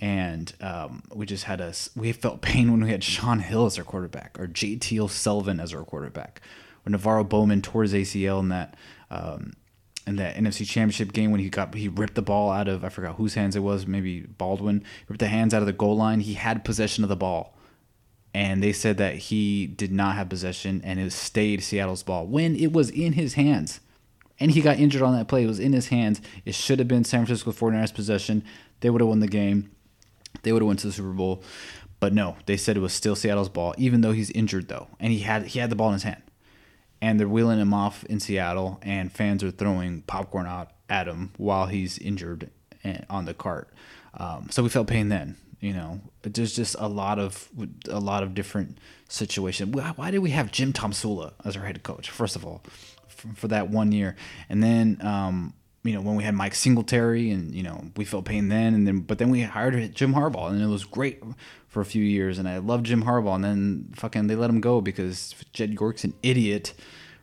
[0.04, 3.78] and um, we just had a we felt pain when we had Shaun Hill as
[3.78, 6.42] our quarterback or JT Sullivan as our quarterback,
[6.84, 8.76] When NaVorro Bowman tore his ACL in that
[9.10, 9.54] um,
[10.06, 12.90] in that NFC Championship game when he got he ripped the ball out of I
[12.90, 16.20] forgot whose hands it was maybe Baldwin ripped the hands out of the goal line.
[16.20, 17.58] He had possession of the ball,
[18.34, 22.56] and they said that he did not have possession and it stayed Seattle's ball when
[22.56, 23.80] it was in his hands.
[24.40, 25.44] And he got injured on that play.
[25.44, 26.20] It was in his hands.
[26.44, 28.44] It should have been San Francisco 49ers possession.
[28.80, 29.70] They would have won the game
[30.42, 31.44] they would have went to the Super Bowl.
[32.00, 35.14] But no, they said it was still Seattle's ball, even though he's injured though, and
[35.14, 36.22] he had he had the ball in his hand,
[37.04, 41.34] and they're wheeling him off in Seattle, and fans are throwing popcorn out at him
[41.36, 42.50] while he's injured
[43.10, 43.68] on the cart.
[44.14, 45.36] Um, so we felt pain then.
[45.60, 47.50] You know, there's just a lot of
[47.90, 48.78] a lot of different
[49.10, 49.76] situations.
[49.76, 52.10] Why, why did we have Jim Tomsula as our head coach?
[52.10, 52.64] First of all,
[53.10, 54.16] for, for that one year,
[54.48, 58.24] and then um, you know, when we had Mike Singletary and, you know, we felt
[58.24, 61.22] pain then and then but then we hired Jim Harbaugh and it was great
[61.74, 64.62] for a few years and I loved Jim Harbaugh and then fucking they let him
[64.62, 66.76] go because Jed York's an idiot,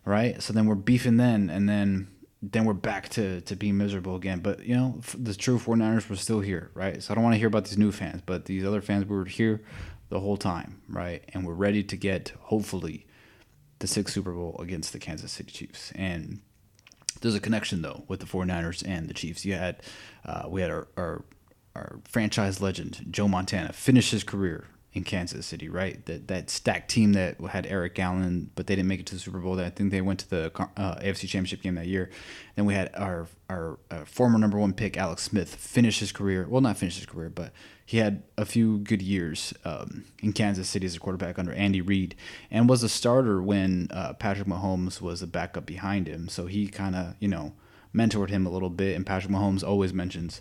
[0.04, 0.42] right?
[0.42, 2.08] So then we're beefing then and then
[2.42, 4.40] then we're back to to being miserable again.
[4.40, 7.00] But you know, the true 49ers were still here, right?
[7.00, 9.16] So I don't want to hear about these new fans, but these other fans we
[9.16, 9.62] were here
[10.08, 11.22] the whole time, right?
[11.32, 13.06] And we're ready to get hopefully
[13.78, 15.92] the sixth Super Bowl against the Kansas City Chiefs.
[15.94, 16.40] And
[17.20, 19.44] there's a connection though with the 49ers and the Chiefs.
[19.44, 19.80] You had
[20.24, 21.24] uh, we had our, our
[21.74, 26.04] our franchise legend Joe Montana finished his career in Kansas City, right?
[26.06, 29.20] That that stacked team that had Eric Allen, but they didn't make it to the
[29.20, 29.60] Super Bowl.
[29.60, 32.10] I think they went to the uh, AFC Championship game that year.
[32.56, 36.46] Then we had our our uh, former number one pick Alex Smith finish his career.
[36.48, 37.52] Well, not finish his career, but
[37.86, 41.80] he had a few good years um, in Kansas City as a quarterback under Andy
[41.80, 42.16] Reid,
[42.50, 46.28] and was a starter when uh, Patrick Mahomes was a backup behind him.
[46.28, 47.52] So he kind of you know
[47.94, 48.96] mentored him a little bit.
[48.96, 50.40] And Patrick Mahomes always mentions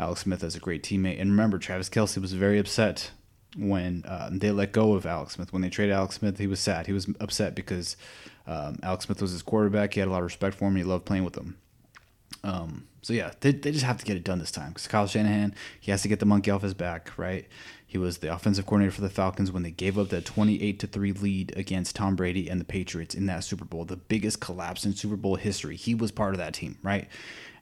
[0.00, 1.20] Alex Smith as a great teammate.
[1.20, 3.10] And remember, Travis Kelce was very upset
[3.56, 5.52] when uh, they let go of Alex Smith.
[5.52, 6.86] When they traded Alex Smith, he was sad.
[6.86, 7.96] He was upset because
[8.46, 9.94] um, Alex Smith was his quarterback.
[9.94, 10.76] He had a lot of respect for him.
[10.76, 11.58] He loved playing with him.
[12.42, 15.06] Um, so yeah, they, they just have to get it done this time because Kyle
[15.06, 17.46] Shanahan he has to get the monkey off his back, right?
[17.90, 20.86] He was the offensive coordinator for the Falcons when they gave up that twenty-eight to
[20.86, 24.84] three lead against Tom Brady and the Patriots in that Super Bowl, the biggest collapse
[24.84, 25.74] in Super Bowl history.
[25.74, 27.08] He was part of that team, right?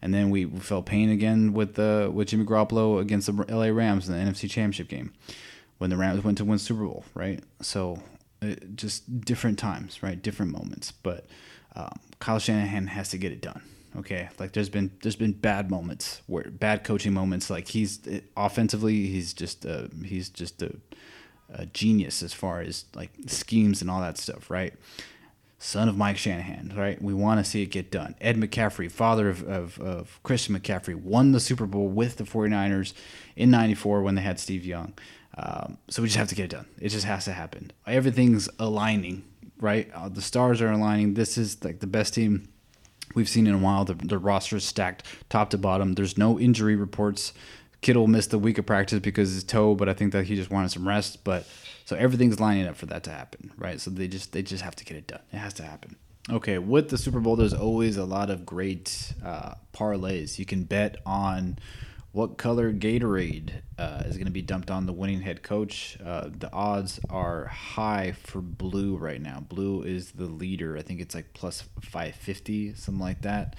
[0.02, 3.68] And then we, we felt pain again with the with Jimmy Garoppolo against the LA
[3.68, 5.14] Rams in the NFC Championship game
[5.78, 7.42] when the Rams went to win Super Bowl, right?
[7.62, 8.02] So
[8.42, 10.20] it, uh, just different times, right?
[10.20, 10.92] Different moments.
[10.92, 11.26] But
[11.74, 13.62] um, Kyle Shanahan has to get it done.
[13.96, 17.50] Okay, like there's been there's been bad moments where bad coaching moments.
[17.50, 18.00] Like he's
[18.36, 20.76] offensively, he's just a, he's just a,
[21.52, 24.74] a genius as far as like schemes and all that stuff, right?
[25.58, 27.00] son of Mike Shanahan, right?
[27.02, 28.14] We want to see it get done.
[28.20, 32.94] Ed McCaffrey, father of, of, of Christian McCaffrey, won the Super Bowl with the 49ers
[33.36, 34.94] in 94 when they had Steve Young.
[35.36, 36.66] Um, so we just have to get it done.
[36.80, 37.72] It just has to happen.
[37.86, 39.24] Everything's aligning,
[39.60, 39.90] right?
[39.92, 41.14] Uh, the stars are aligning.
[41.14, 42.48] This is like the best team
[43.18, 43.84] we've seen in a while.
[43.84, 45.92] The, the roster is stacked top to bottom.
[45.92, 47.34] There's no injury reports.
[47.82, 50.50] Kittle missed the week of practice because his toe, but I think that he just
[50.50, 51.22] wanted some rest.
[51.24, 51.46] But
[51.84, 53.80] so everything's lining up for that to happen, right?
[53.80, 55.20] So they just they just have to get it done.
[55.32, 55.96] It has to happen.
[56.30, 60.38] Okay, with the Super Bowl, there's always a lot of great uh, parlays.
[60.38, 61.58] You can bet on
[62.18, 65.96] what color Gatorade uh, is going to be dumped on the winning head coach.
[66.04, 69.38] Uh, the odds are high for blue right now.
[69.38, 70.76] Blue is the leader.
[70.76, 73.54] I think it's like plus 550, something like that.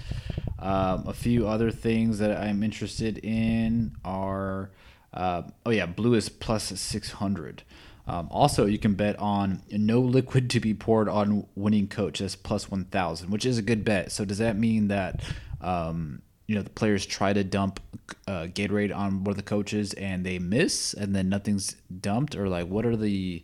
[0.59, 4.71] Um, a few other things that I'm interested in are,
[5.13, 7.63] uh, oh yeah, blue is plus 600.
[8.07, 12.19] Um, also, you can bet on no liquid to be poured on winning coach.
[12.19, 14.11] That's plus 1,000, which is a good bet.
[14.11, 15.23] So, does that mean that,
[15.61, 17.79] um, you know, the players try to dump
[18.27, 22.35] uh, Gatorade on one of the coaches and they miss and then nothing's dumped?
[22.35, 23.43] Or, like, what are the.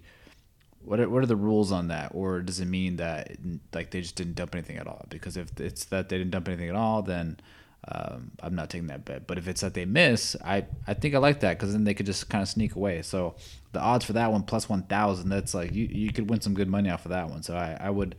[0.83, 3.37] What are, what are the rules on that, or does it mean that
[3.73, 5.07] like they just didn't dump anything at all?
[5.09, 7.39] Because if it's that they didn't dump anything at all, then
[7.87, 9.25] um, I'm not taking that bet.
[9.25, 11.95] But if it's that they miss, I, I think I like that because then they
[11.95, 13.01] could just kind of sneak away.
[13.01, 13.33] So
[13.71, 16.67] the odds for that one plus 1,000, that's like you, you could win some good
[16.67, 17.41] money off of that one.
[17.41, 18.15] So I, I would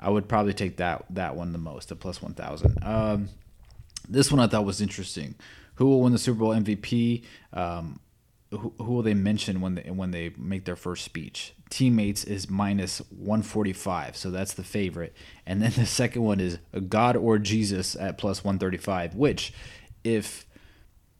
[0.00, 2.78] I would probably take that that one the most, the plus 1,000.
[2.82, 3.28] Um,
[4.08, 5.34] this one I thought was interesting.
[5.76, 7.24] Who will win the Super Bowl MVP?
[7.52, 8.00] Um,
[8.50, 11.54] who, who will they mention when they when they make their first speech?
[11.70, 15.14] Teammates is minus 145, so that's the favorite.
[15.46, 19.52] And then the second one is God or Jesus at plus 135, which
[20.04, 20.44] if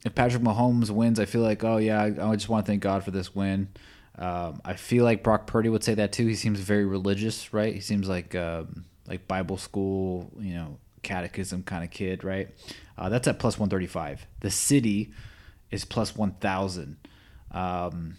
[0.05, 3.03] if Patrick Mahomes wins, I feel like, oh yeah, I just want to thank God
[3.03, 3.69] for this win.
[4.17, 6.27] Um, I feel like Brock Purdy would say that too.
[6.27, 7.73] He seems very religious, right?
[7.73, 12.49] He seems like um, like Bible school, you know, catechism kind of kid, right?
[12.97, 14.25] Uh, that's at plus 135.
[14.39, 15.11] The city
[15.71, 16.97] is plus 1,000.
[17.51, 18.17] Um,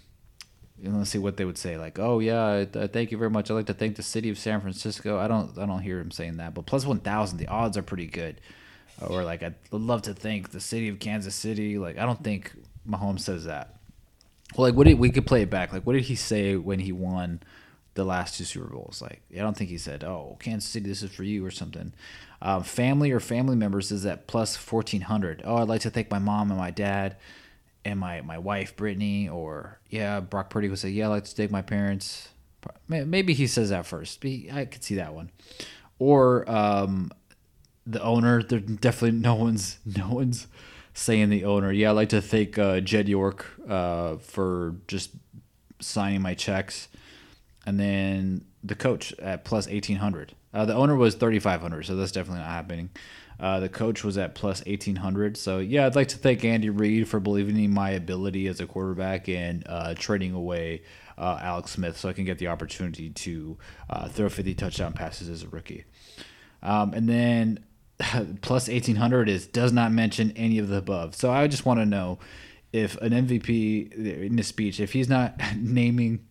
[0.82, 1.76] let's see what they would say.
[1.76, 3.50] Like, oh yeah, thank you very much.
[3.50, 5.18] I'd like to thank the city of San Francisco.
[5.18, 8.06] I don't, I don't hear him saying that, but plus 1,000, the odds are pretty
[8.06, 8.40] good.
[9.00, 11.78] Or like, I'd love to thank the city of Kansas City.
[11.78, 12.52] Like, I don't think
[12.88, 13.76] Mahomes says that.
[14.56, 15.72] Well, like, what did we could play it back?
[15.72, 17.40] Like, what did he say when he won
[17.94, 19.00] the last two Super Bowls?
[19.02, 21.92] Like, I don't think he said, "Oh, Kansas City, this is for you" or something.
[22.42, 25.42] Um, family or family members is at plus fourteen hundred.
[25.44, 27.16] Oh, I'd like to thank my mom and my dad
[27.84, 29.28] and my my wife Brittany.
[29.28, 32.28] Or yeah, Brock Purdy would say, "Yeah, I'd like to thank my parents."
[32.88, 34.24] Maybe he says that first.
[34.24, 35.30] I could see that one.
[35.98, 37.12] Or um,
[37.86, 38.42] the owner.
[38.42, 40.46] There definitely no one's no one's
[40.94, 41.72] saying the owner.
[41.72, 45.10] Yeah, I'd like to thank uh, Jed York uh, for just
[45.80, 46.88] signing my checks,
[47.66, 50.34] and then the coach at plus eighteen hundred.
[50.52, 52.90] Uh, the owner was thirty five hundred, so that's definitely not happening.
[53.40, 55.36] Uh, the coach was at plus eighteen hundred.
[55.36, 58.66] So yeah, I'd like to thank Andy Reid for believing in my ability as a
[58.66, 60.82] quarterback and uh, trading away
[61.18, 63.58] uh, Alex Smith so I can get the opportunity to
[63.90, 65.84] uh, throw fifty touchdown passes as a rookie.
[66.62, 67.64] Um, and then
[68.42, 71.14] plus 1800 is does not mention any of the above.
[71.14, 72.18] So I just want to know
[72.72, 76.26] if an MVP in his speech, if he's not naming,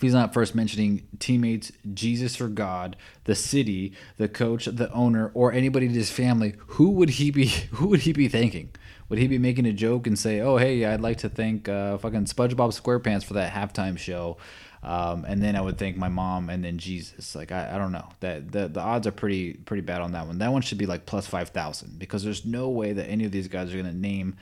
[0.00, 5.52] he's not first mentioning teammates, Jesus or God, the city, the coach, the owner, or
[5.52, 7.46] anybody in his family, who would he be?
[7.72, 8.70] Who would he be thanking?
[9.08, 11.98] Would he be making a joke and say, "Oh, hey, I'd like to thank uh,
[11.98, 14.36] fucking SpongeBob SquarePants for that halftime show"?
[14.82, 17.34] Um, and then I would think my mom and then Jesus.
[17.34, 20.26] Like I, I don't know that the the odds are pretty pretty bad on that
[20.26, 20.38] one.
[20.38, 23.32] That one should be like plus five thousand because there's no way that any of
[23.32, 24.36] these guys are gonna name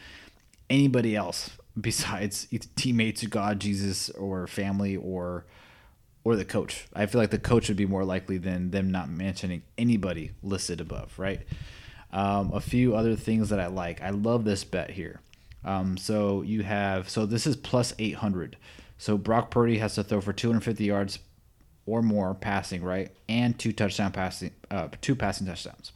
[0.70, 5.44] anybody else besides teammates, God, Jesus, or family, or
[6.24, 6.86] or the coach.
[6.94, 10.80] I feel like the coach would be more likely than them not mentioning anybody listed
[10.80, 11.42] above, right?
[12.12, 14.00] Um, a few other things that I like.
[14.00, 15.20] I love this bet here.
[15.64, 18.56] Um, so you have so this is plus eight hundred.
[18.96, 21.18] So Brock Purdy has to throw for 250 yards
[21.84, 25.92] or more passing, right, and two touchdown passing, uh, two passing touchdowns.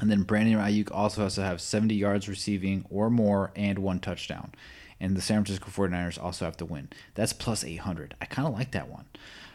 [0.00, 4.00] And then Brandon Aiyuk also has to have 70 yards receiving or more and one
[4.00, 4.52] touchdown.
[5.02, 6.88] And the San Francisco 49ers also have to win.
[7.14, 8.14] That's plus 800.
[8.20, 9.04] I kind of like that one.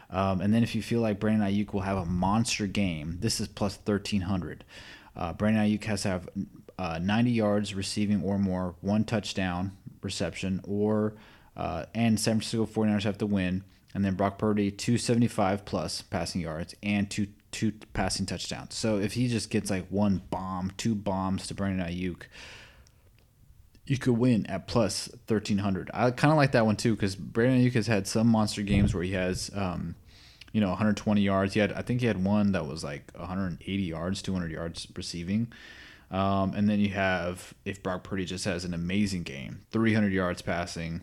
[0.10, 3.39] Um, and then if you feel like Brandon Aiyuk will have a monster game, this
[3.39, 4.63] is plus 1300.
[5.15, 6.29] Uh, Brandon Aiyuk has to have
[6.77, 11.15] uh, 90 yards receiving or more, one touchdown reception, or
[11.55, 13.63] uh, and San Francisco 49ers have to win.
[13.93, 18.75] And then Brock Purdy, 275 plus passing yards and two two passing touchdowns.
[18.75, 22.23] So if he just gets like one bomb, two bombs to Brandon Aiyuk,
[23.88, 25.89] you could win at plus 1300.
[25.93, 28.93] I kind of like that one too because Brandon Aiyuk has had some monster games
[28.93, 29.95] where he has um,
[30.52, 31.54] you know 120 yards.
[31.54, 35.52] He had I think he had one that was like 180 yards, 200 yards receiving.
[36.10, 40.41] Um, and then you have if Brock Purdy just has an amazing game, 300 yards
[40.41, 41.02] passing,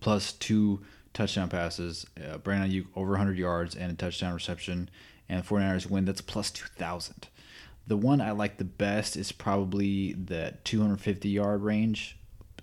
[0.00, 0.82] plus two
[1.14, 2.06] touchdown passes.
[2.22, 4.90] Uh, Brandon Aiyuk over 100 yards and a touchdown reception,
[5.28, 6.04] and the 49ers win.
[6.04, 7.28] That's plus 2,000.
[7.86, 12.18] The one I like the best is probably the 250 yard range,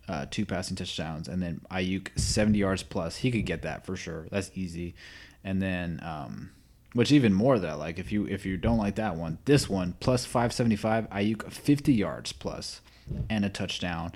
[0.08, 3.18] uh, two passing touchdowns, and then Aiyuk 70 yards plus.
[3.18, 4.28] He could get that for sure.
[4.32, 4.96] That's easy.
[5.44, 6.52] And then, um,
[6.94, 9.96] which even more that like if you if you don't like that one, this one
[10.00, 12.82] plus 575 Aiyuk 50 yards plus
[13.30, 14.14] and a touchdown.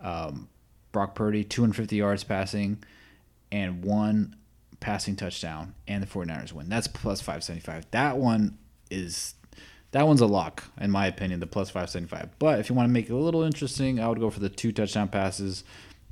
[0.00, 0.48] Um,
[0.92, 2.82] Brock Purdy 250 yards passing
[3.52, 4.36] and one
[4.80, 6.68] passing touchdown and the 49ers win.
[6.68, 7.90] That's plus 575.
[7.90, 8.58] That one
[8.90, 9.34] is
[9.92, 12.38] that one's a lock in my opinion, the plus 575.
[12.38, 14.48] But if you want to make it a little interesting, I would go for the
[14.48, 15.64] two touchdown passes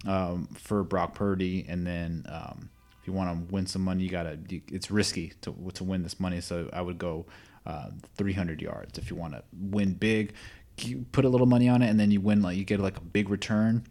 [0.07, 4.11] um, for Brock Purdy and then um, if you want to win some money, you
[4.11, 4.39] got to
[4.73, 7.27] it's risky to to win this money, so I would go
[7.67, 10.35] uh, 300 yards if you want to win big.
[10.79, 12.97] You put a little money on it and then you win like you get like
[12.97, 13.85] a big return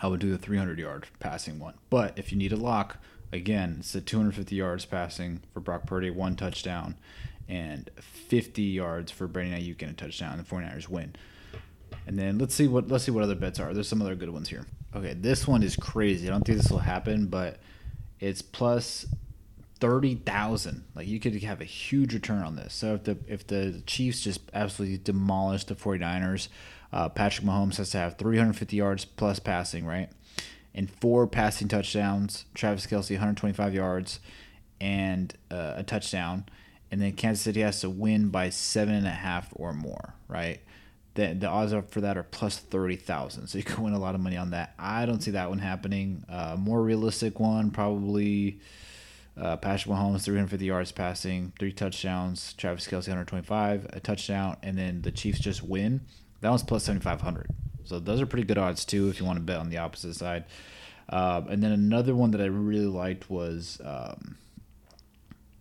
[0.00, 1.74] I would do the 300 yard passing one.
[1.90, 2.98] But if you need a lock,
[3.32, 6.96] again, it's the 250 yards passing for Brock Purdy, one touchdown,
[7.52, 10.38] and 50 yards for Brandon Aiyuk and a touchdown.
[10.38, 11.14] The 49ers win.
[12.06, 13.74] And then let's see what let's see what other bets are.
[13.74, 14.66] There's some other good ones here.
[14.96, 16.26] Okay, this one is crazy.
[16.26, 17.60] I don't think this will happen, but
[18.18, 19.04] it's plus
[19.78, 20.84] thirty thousand.
[20.94, 22.72] Like you could have a huge return on this.
[22.72, 26.48] So if the if the Chiefs just absolutely demolish the 49ers,
[26.90, 30.08] uh, Patrick Mahomes has to have 350 yards plus passing, right?
[30.74, 32.46] And four passing touchdowns.
[32.54, 34.20] Travis Kelce 125 yards
[34.80, 36.46] and uh, a touchdown.
[36.92, 40.60] And then Kansas City has to win by seven and a half or more, right?
[41.14, 43.46] The, the odds for that are plus 30,000.
[43.46, 44.74] So you can win a lot of money on that.
[44.78, 46.22] I don't see that one happening.
[46.28, 48.60] Uh, more realistic one, probably
[49.40, 52.52] uh, Patrick Mahomes, 350 yards passing, three touchdowns.
[52.52, 54.58] Travis Kelce, 125, a touchdown.
[54.62, 56.02] And then the Chiefs just win.
[56.42, 57.48] That one's plus 7,500.
[57.84, 60.12] So those are pretty good odds too if you want to bet on the opposite
[60.14, 60.44] side.
[61.08, 64.36] Uh, and then another one that I really liked was um,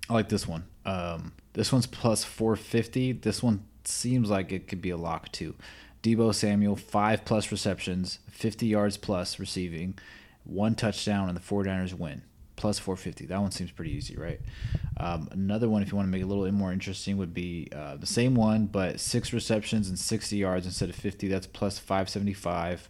[0.10, 0.66] I like this one.
[0.86, 3.14] Um, this one's plus 450.
[3.14, 5.56] This one seems like it could be a lock too.
[6.04, 9.98] Deebo Samuel, five plus receptions, 50 yards plus receiving,
[10.44, 12.24] one touchdown, and the 49ers win
[12.62, 13.26] plus 450.
[13.26, 14.40] That one seems pretty easy, right?
[14.98, 17.34] Um, another one, if you want to make it a little bit more interesting, would
[17.34, 21.28] be uh, the same one, but six receptions and 60 yards instead of 50.
[21.28, 22.88] That's plus 575.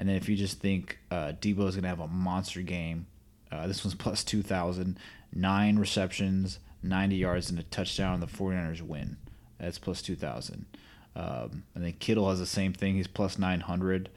[0.00, 3.06] And then if you just think uh, Deebo is going to have a monster game,
[3.52, 4.98] uh, this one's plus 2,000.
[5.32, 8.20] Nine receptions, 90 yards, and a touchdown.
[8.20, 9.16] The 49ers win.
[9.58, 10.66] That's plus 2,000.
[11.14, 12.96] Um, and then Kittle has the same thing.
[12.96, 14.08] He's plus 900.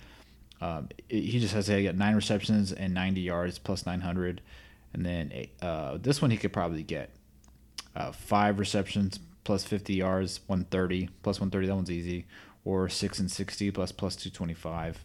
[0.61, 4.41] Um, he just has to get nine receptions and 90 yards plus 900.
[4.93, 7.09] And then uh, this one he could probably get
[7.95, 11.67] uh, five receptions plus 50 yards, 130 plus 130.
[11.67, 12.25] That one's easy.
[12.63, 15.03] Or six and 60 plus plus 225.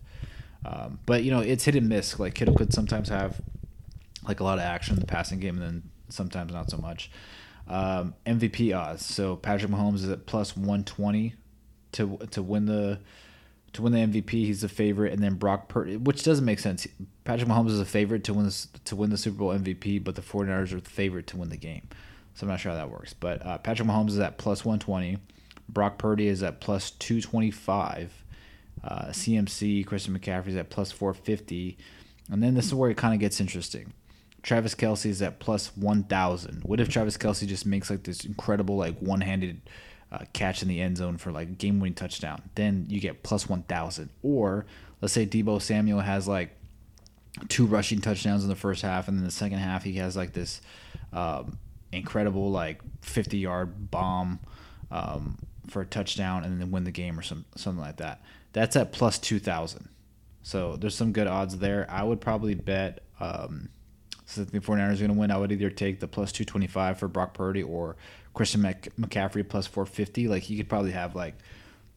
[0.64, 2.18] Um, but you know it's hit and miss.
[2.18, 3.40] Like Kittle could sometimes have
[4.26, 7.10] like a lot of action in the passing game, and then sometimes not so much.
[7.70, 9.06] Um, MVP odds.
[9.06, 11.34] So Patrick Mahomes is at plus 120
[11.92, 12.98] to to win the
[13.74, 14.30] to win the MVP.
[14.30, 16.88] He's a favorite, and then Brock Purdy, which doesn't make sense.
[17.22, 18.50] Patrick Mahomes is a favorite to win
[18.84, 21.56] to win the Super Bowl MVP, but the 49ers are the favorite to win the
[21.56, 21.88] game.
[22.34, 23.14] So I'm not sure how that works.
[23.14, 25.18] But uh, Patrick Mahomes is at plus 120.
[25.68, 28.24] Brock Purdy is at plus 225.
[28.82, 31.76] Uh, CMC, Christian McCaffrey is at plus 450.
[32.30, 33.92] And then this is where it kind of gets interesting.
[34.42, 36.62] Travis Kelce is at plus 1,000.
[36.62, 39.60] What if Travis Kelce just makes like this incredible, like one handed
[40.12, 43.22] uh, catch in the end zone for like a game winning touchdown, then you get
[43.22, 44.10] plus 1,000.
[44.22, 44.66] Or
[45.00, 46.56] let's say Deebo Samuel has like
[47.48, 50.32] two rushing touchdowns in the first half, and then the second half he has like
[50.32, 50.60] this
[51.12, 51.58] um,
[51.92, 54.40] incredible like 50 yard bomb
[54.90, 55.38] um,
[55.68, 58.22] for a touchdown, and then win the game or some something like that.
[58.52, 59.88] That's at plus 2,000.
[60.42, 61.86] So there's some good odds there.
[61.88, 63.04] I would probably bet.
[63.20, 63.68] Um,
[64.30, 65.30] so the 49ers are going to win.
[65.30, 67.96] I would either take the plus 225 for Brock Purdy or
[68.32, 70.28] Christian McCaffrey plus 450.
[70.28, 71.34] Like he could probably have like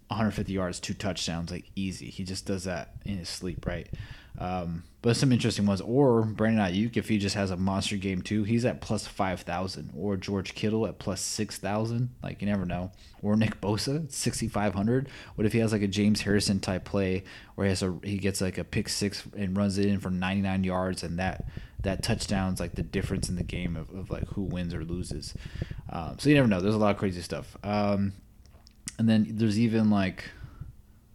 [0.07, 2.09] 150 yards, two touchdowns, like easy.
[2.09, 3.87] He just does that in his sleep, right?
[4.39, 5.79] Um, but some interesting ones.
[5.81, 9.91] Or Brandon Aiyuk, if he just has a monster game too, he's at plus 5,000.
[9.95, 12.09] Or George Kittle at plus 6,000.
[12.23, 12.91] Like you never know.
[13.21, 15.07] Or Nick Bosa, 6,500.
[15.35, 17.23] What if he has like a James Harrison type play
[17.53, 20.09] where he has a he gets like a pick six and runs it in for
[20.09, 21.45] 99 yards and that
[21.83, 25.33] that touchdown's like the difference in the game of, of like who wins or loses.
[25.89, 26.59] Um, so you never know.
[26.59, 27.55] There's a lot of crazy stuff.
[27.63, 28.13] Um,
[28.97, 30.23] and then there's even like,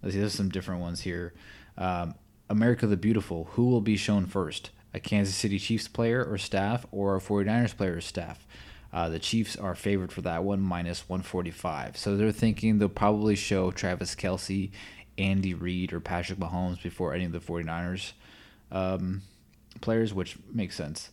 [0.02, 1.34] let's see, there's some different ones here.
[1.76, 2.14] Um,
[2.50, 3.44] America the Beautiful.
[3.52, 4.70] Who will be shown first?
[4.94, 8.46] A Kansas City Chiefs player or staff, or a 49ers player or staff?
[8.92, 11.96] Uh, the Chiefs are favored for that one, minus 145.
[11.96, 14.70] So they're thinking they'll probably show Travis Kelce,
[15.18, 18.12] Andy Reid, or Patrick Mahomes before any of the 49ers
[18.70, 19.22] um,
[19.80, 21.10] players, which makes sense.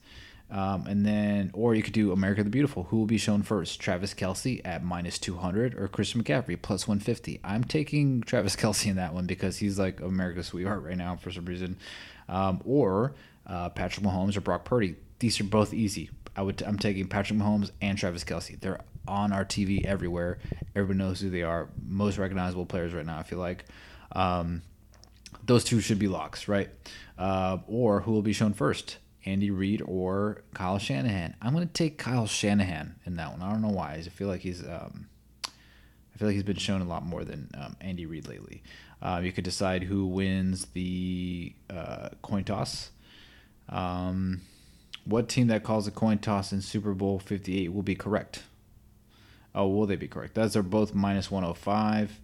[0.52, 2.84] Um, and then, or you could do America the Beautiful.
[2.84, 3.80] Who will be shown first?
[3.80, 7.40] Travis Kelce at minus 200 or Christian McCaffrey plus 150?
[7.44, 11.32] I'm taking Travis Kelce in that one because he's like America's sweetheart right now for
[11.32, 11.78] some reason.
[12.30, 13.14] Um, or
[13.48, 14.96] uh, Patrick Mahomes or Brock Purdy.
[15.20, 16.10] These are both easy.
[16.36, 16.62] I would.
[16.64, 18.60] I'm taking Patrick Mahomes and Travis Kelce.
[18.60, 20.38] They're on our TV everywhere.
[20.76, 21.70] Everybody knows who they are.
[21.88, 23.18] Most recognizable players right now.
[23.18, 23.66] I feel like.
[24.12, 24.62] Um,
[25.46, 26.70] those two should be locks, right?
[27.18, 28.98] Uh, or who will be shown first?
[29.26, 31.36] Andy Reid or Kyle Shanahan.
[31.42, 33.42] I'm going to take Kyle Shanahan in that one.
[33.42, 33.94] I don't know why.
[33.94, 35.08] I feel like he's um,
[35.46, 38.64] I feel like he's been shown a lot more than um, Andy Reid lately.
[39.02, 42.92] Uh, you could decide who wins the uh, coin toss.
[43.68, 44.42] Um,
[45.04, 48.44] what team that calls a coin toss in Super Bowl 58 will be correct?
[49.54, 50.36] Oh, will they be correct?
[50.36, 52.20] Those are both minus 105.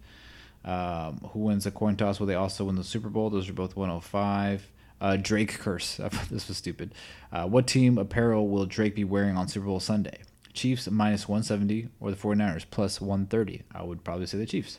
[0.64, 2.20] Um, who wins the coin toss?
[2.20, 3.30] Will they also win the Super Bowl?
[3.30, 4.70] Those are both 105.
[5.00, 5.96] Uh, Drake curse.
[6.30, 6.94] this was stupid.
[7.32, 10.18] Uh, what team apparel will Drake be wearing on Super Bowl Sunday?
[10.52, 13.62] Chiefs minus 170 or the 49ers plus 130?
[13.74, 14.78] I would probably say the Chiefs.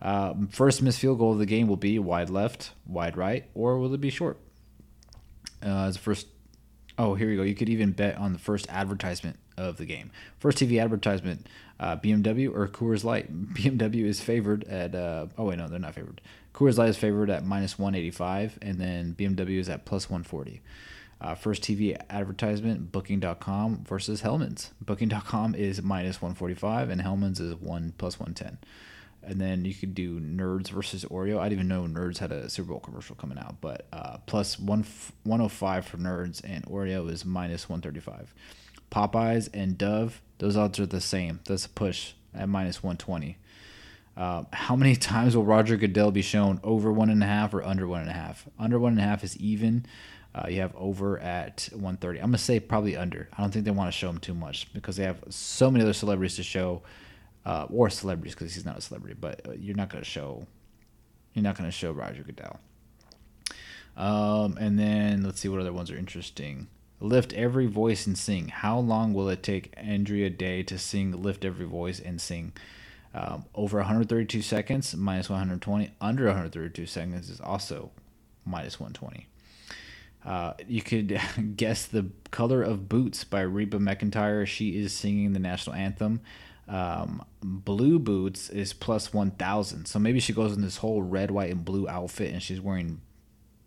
[0.00, 3.78] Uh, first missed field goal of the game will be wide left, wide right, or
[3.78, 4.38] will it be short?
[5.62, 6.26] Uh, as first,
[6.96, 7.42] oh here we go.
[7.42, 10.10] You could even bet on the first advertisement of the game.
[10.38, 11.46] First TV advertisement:
[11.80, 13.54] uh, BMW or Coors Light.
[13.54, 14.94] BMW is favored at.
[14.94, 16.20] Uh, oh wait, no, they're not favored.
[16.54, 20.60] Coors Light is favored at minus 185, and then BMW is at plus 140.
[21.20, 24.72] Uh, first TV advertisement, Booking.com versus Hellmann's.
[24.80, 28.58] Booking.com is minus 145, and Hellmann's is 1 plus 110.
[29.22, 31.38] And then you could do Nerds versus Oreo.
[31.38, 34.58] I didn't even know Nerds had a Super Bowl commercial coming out, but uh, plus
[34.58, 34.84] one,
[35.24, 38.32] 105 for Nerds, and Oreo is minus 135.
[38.90, 41.40] Popeyes and Dove, those odds are the same.
[41.44, 43.36] That's a push at minus 120.
[44.16, 47.62] Uh, how many times will Roger Goodell be shown over one and a half or
[47.62, 48.46] under one and a half?
[48.58, 49.86] Under one and a half is even.
[50.32, 52.20] Uh, you have over at 130.
[52.20, 53.28] I'm gonna say probably under.
[53.36, 55.82] I don't think they want to show him too much because they have so many
[55.82, 56.82] other celebrities to show,
[57.44, 59.16] uh, or celebrities because he's not a celebrity.
[59.20, 60.46] But uh, you're not gonna show,
[61.34, 62.60] you're not gonna show Roger Goodell.
[63.96, 66.68] Um, and then let's see what other ones are interesting.
[67.00, 68.48] Lift every voice and sing.
[68.48, 72.52] How long will it take Andra Day to sing "Lift Every Voice" and sing?
[73.14, 75.90] Um, over 132 seconds, minus 120.
[76.00, 77.90] Under 132 seconds is also
[78.44, 79.26] minus 120.
[80.24, 81.18] Uh, you could
[81.56, 84.46] guess the color of boots by Reba McEntire.
[84.46, 86.20] She is singing the national anthem.
[86.68, 89.86] Um, blue boots is plus 1,000.
[89.86, 93.00] So maybe she goes in this whole red, white, and blue outfit and she's wearing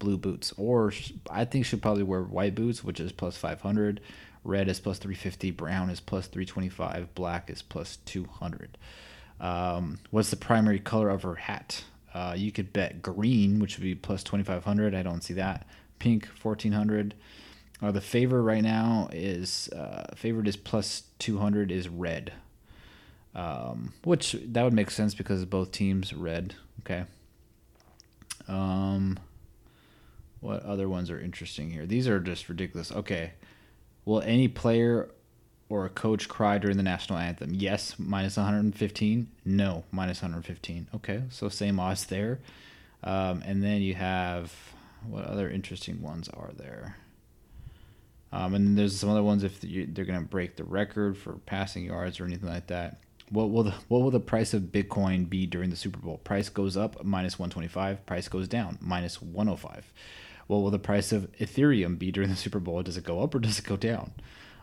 [0.04, 0.54] blue boots.
[0.58, 0.92] Or
[1.30, 4.02] I think she'll probably wear white boots, which is plus 500.
[4.44, 5.52] Red is plus 350.
[5.52, 7.16] Brown is plus 325.
[7.16, 8.78] Black is plus 200.
[9.40, 11.84] Um, what's the primary color of her hat?
[12.14, 14.94] Uh, you could bet green, which would be plus 2500.
[14.94, 15.66] I don't see that.
[16.00, 17.16] Pink, 1400.
[17.82, 22.34] Uh, the favor right now is uh, favored is plus 200 is red.
[23.36, 26.56] Um, which that would make sense because both teams red.
[26.82, 27.06] Okay.
[28.48, 29.18] Um,
[30.44, 31.86] what other ones are interesting here?
[31.86, 32.92] These are just ridiculous.
[32.92, 33.32] Okay.
[34.06, 35.10] Will any player
[35.70, 37.54] or a coach cry during the national anthem?
[37.54, 39.28] Yes, minus 115.
[39.46, 40.88] No, minus 115.
[40.96, 42.40] Okay, so same odds there.
[43.04, 44.54] Um, and then you have
[45.08, 46.98] what other interesting ones are there?
[48.34, 51.34] Um, and then there's some other ones if they're going to break the record for
[51.46, 53.00] passing yards or anything like that.
[53.30, 56.18] What will the what will the price of Bitcoin be during the Super Bowl?
[56.18, 58.06] Price goes up minus 125.
[58.06, 59.94] Price goes down minus 105.
[60.48, 62.84] What will the price of Ethereum be during the Super Bowl?
[62.84, 64.14] Does it go up or does it go down?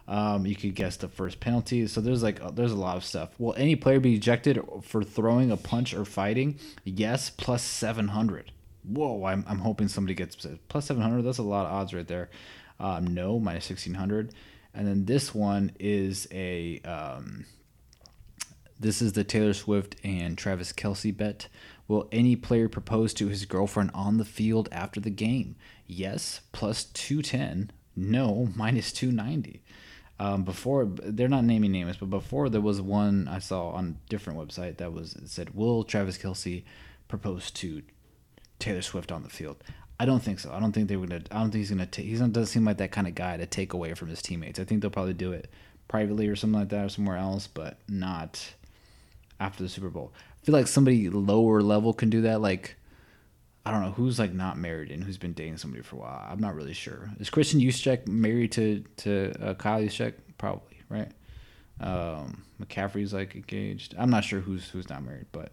[0.09, 1.87] Um, you could guess the first penalty.
[1.87, 3.31] So there's like there's a lot of stuff.
[3.39, 6.59] Will any player be ejected for throwing a punch or fighting?
[6.85, 8.51] Yes, plus 700.
[8.83, 10.37] Whoa, I'm, I'm hoping somebody gets
[10.69, 11.23] plus 700.
[11.23, 12.29] That's a lot of odds right there.
[12.81, 14.35] Um, no, minus 1600.
[14.75, 17.45] And then this one is a um,
[18.81, 21.49] this is the Taylor Swift and Travis Kelce bet.
[21.91, 25.57] Will any player propose to his girlfriend on the field after the game?
[25.89, 27.73] Yes, plus 210.
[27.97, 29.61] No, minus 290.
[30.21, 34.09] Um, before they're not naming names, but before there was one I saw on a
[34.09, 36.63] different website that was said, "Will Travis Kelce
[37.09, 37.83] propose to
[38.61, 39.57] Taylor Swift on the field?"
[39.99, 40.53] I don't think so.
[40.53, 41.23] I don't think they're gonna.
[41.33, 42.07] I don't think he's gonna take.
[42.07, 44.61] He doesn't seem like that kind of guy to take away from his teammates.
[44.61, 45.51] I think they'll probably do it
[45.89, 48.55] privately or something like that or somewhere else, but not
[49.41, 50.13] after the Super Bowl.
[50.41, 52.77] I feel like somebody lower level can do that, like
[53.65, 56.27] I don't know who's like not married and who's been dating somebody for a while.
[56.31, 57.11] I'm not really sure.
[57.19, 59.87] Is Christian Juszczyk married to to uh, Kyle?
[60.39, 61.13] Probably, right?
[61.81, 63.95] Um, McCaffrey's like engaged.
[63.99, 65.53] I'm not sure who's who's not married, but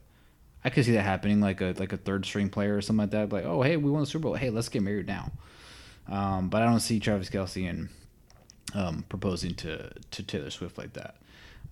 [0.64, 3.12] I could see that happening, like a like a third string player or something like
[3.12, 3.32] that.
[3.32, 4.36] Like, oh hey, we won the Super Bowl.
[4.36, 5.32] Hey, let's get married now.
[6.08, 7.90] Um, but I don't see Travis Kelce and
[8.74, 11.18] um, proposing to to Taylor Swift like that.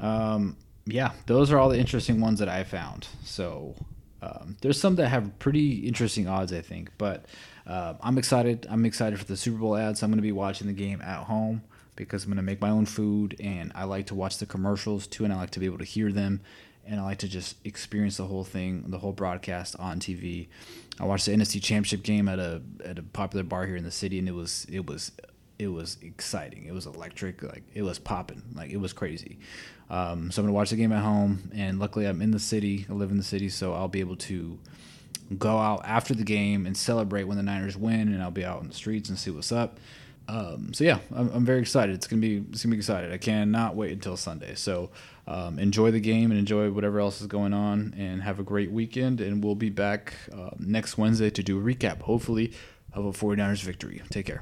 [0.02, 3.08] Um, yeah, those are all the interesting ones that I found.
[3.24, 3.76] So
[4.22, 6.92] um, there's some that have pretty interesting odds, I think.
[6.98, 7.26] But
[7.66, 8.68] uh, I'm excited.
[8.70, 10.04] I'm excited for the Super Bowl ads.
[10.04, 11.64] I'm going to be watching the game at home
[11.96, 15.08] because I'm going to make my own food, and I like to watch the commercials
[15.08, 16.42] too, and I like to be able to hear them,
[16.86, 20.48] and I like to just experience the whole thing, the whole broadcast on TV.
[21.00, 23.92] I watched the NFC Championship game at a at a popular bar here in the
[23.92, 25.14] city, and it was it was
[25.58, 26.66] it was exciting.
[26.66, 27.44] It was electric.
[27.44, 28.42] Like it was popping.
[28.54, 29.40] Like it was crazy.
[29.90, 32.86] Um, so I'm gonna watch the game at home, and luckily I'm in the city.
[32.90, 34.60] I live in the city, so I'll be able to
[35.38, 38.62] go out after the game and celebrate when the Niners win, and I'll be out
[38.62, 39.80] in the streets and see what's up.
[40.28, 41.94] Um, so yeah, I'm, I'm, very excited.
[41.94, 43.14] It's gonna be it's gonna be excited.
[43.14, 44.56] I cannot wait until Sunday.
[44.56, 44.90] So
[45.28, 48.72] um, enjoy the game and enjoy whatever else is going on, and have a great
[48.72, 49.22] weekend.
[49.22, 52.54] And we'll be back uh, next Wednesday to do a recap, hopefully,
[52.92, 54.02] of a 49ers victory.
[54.10, 54.42] Take care.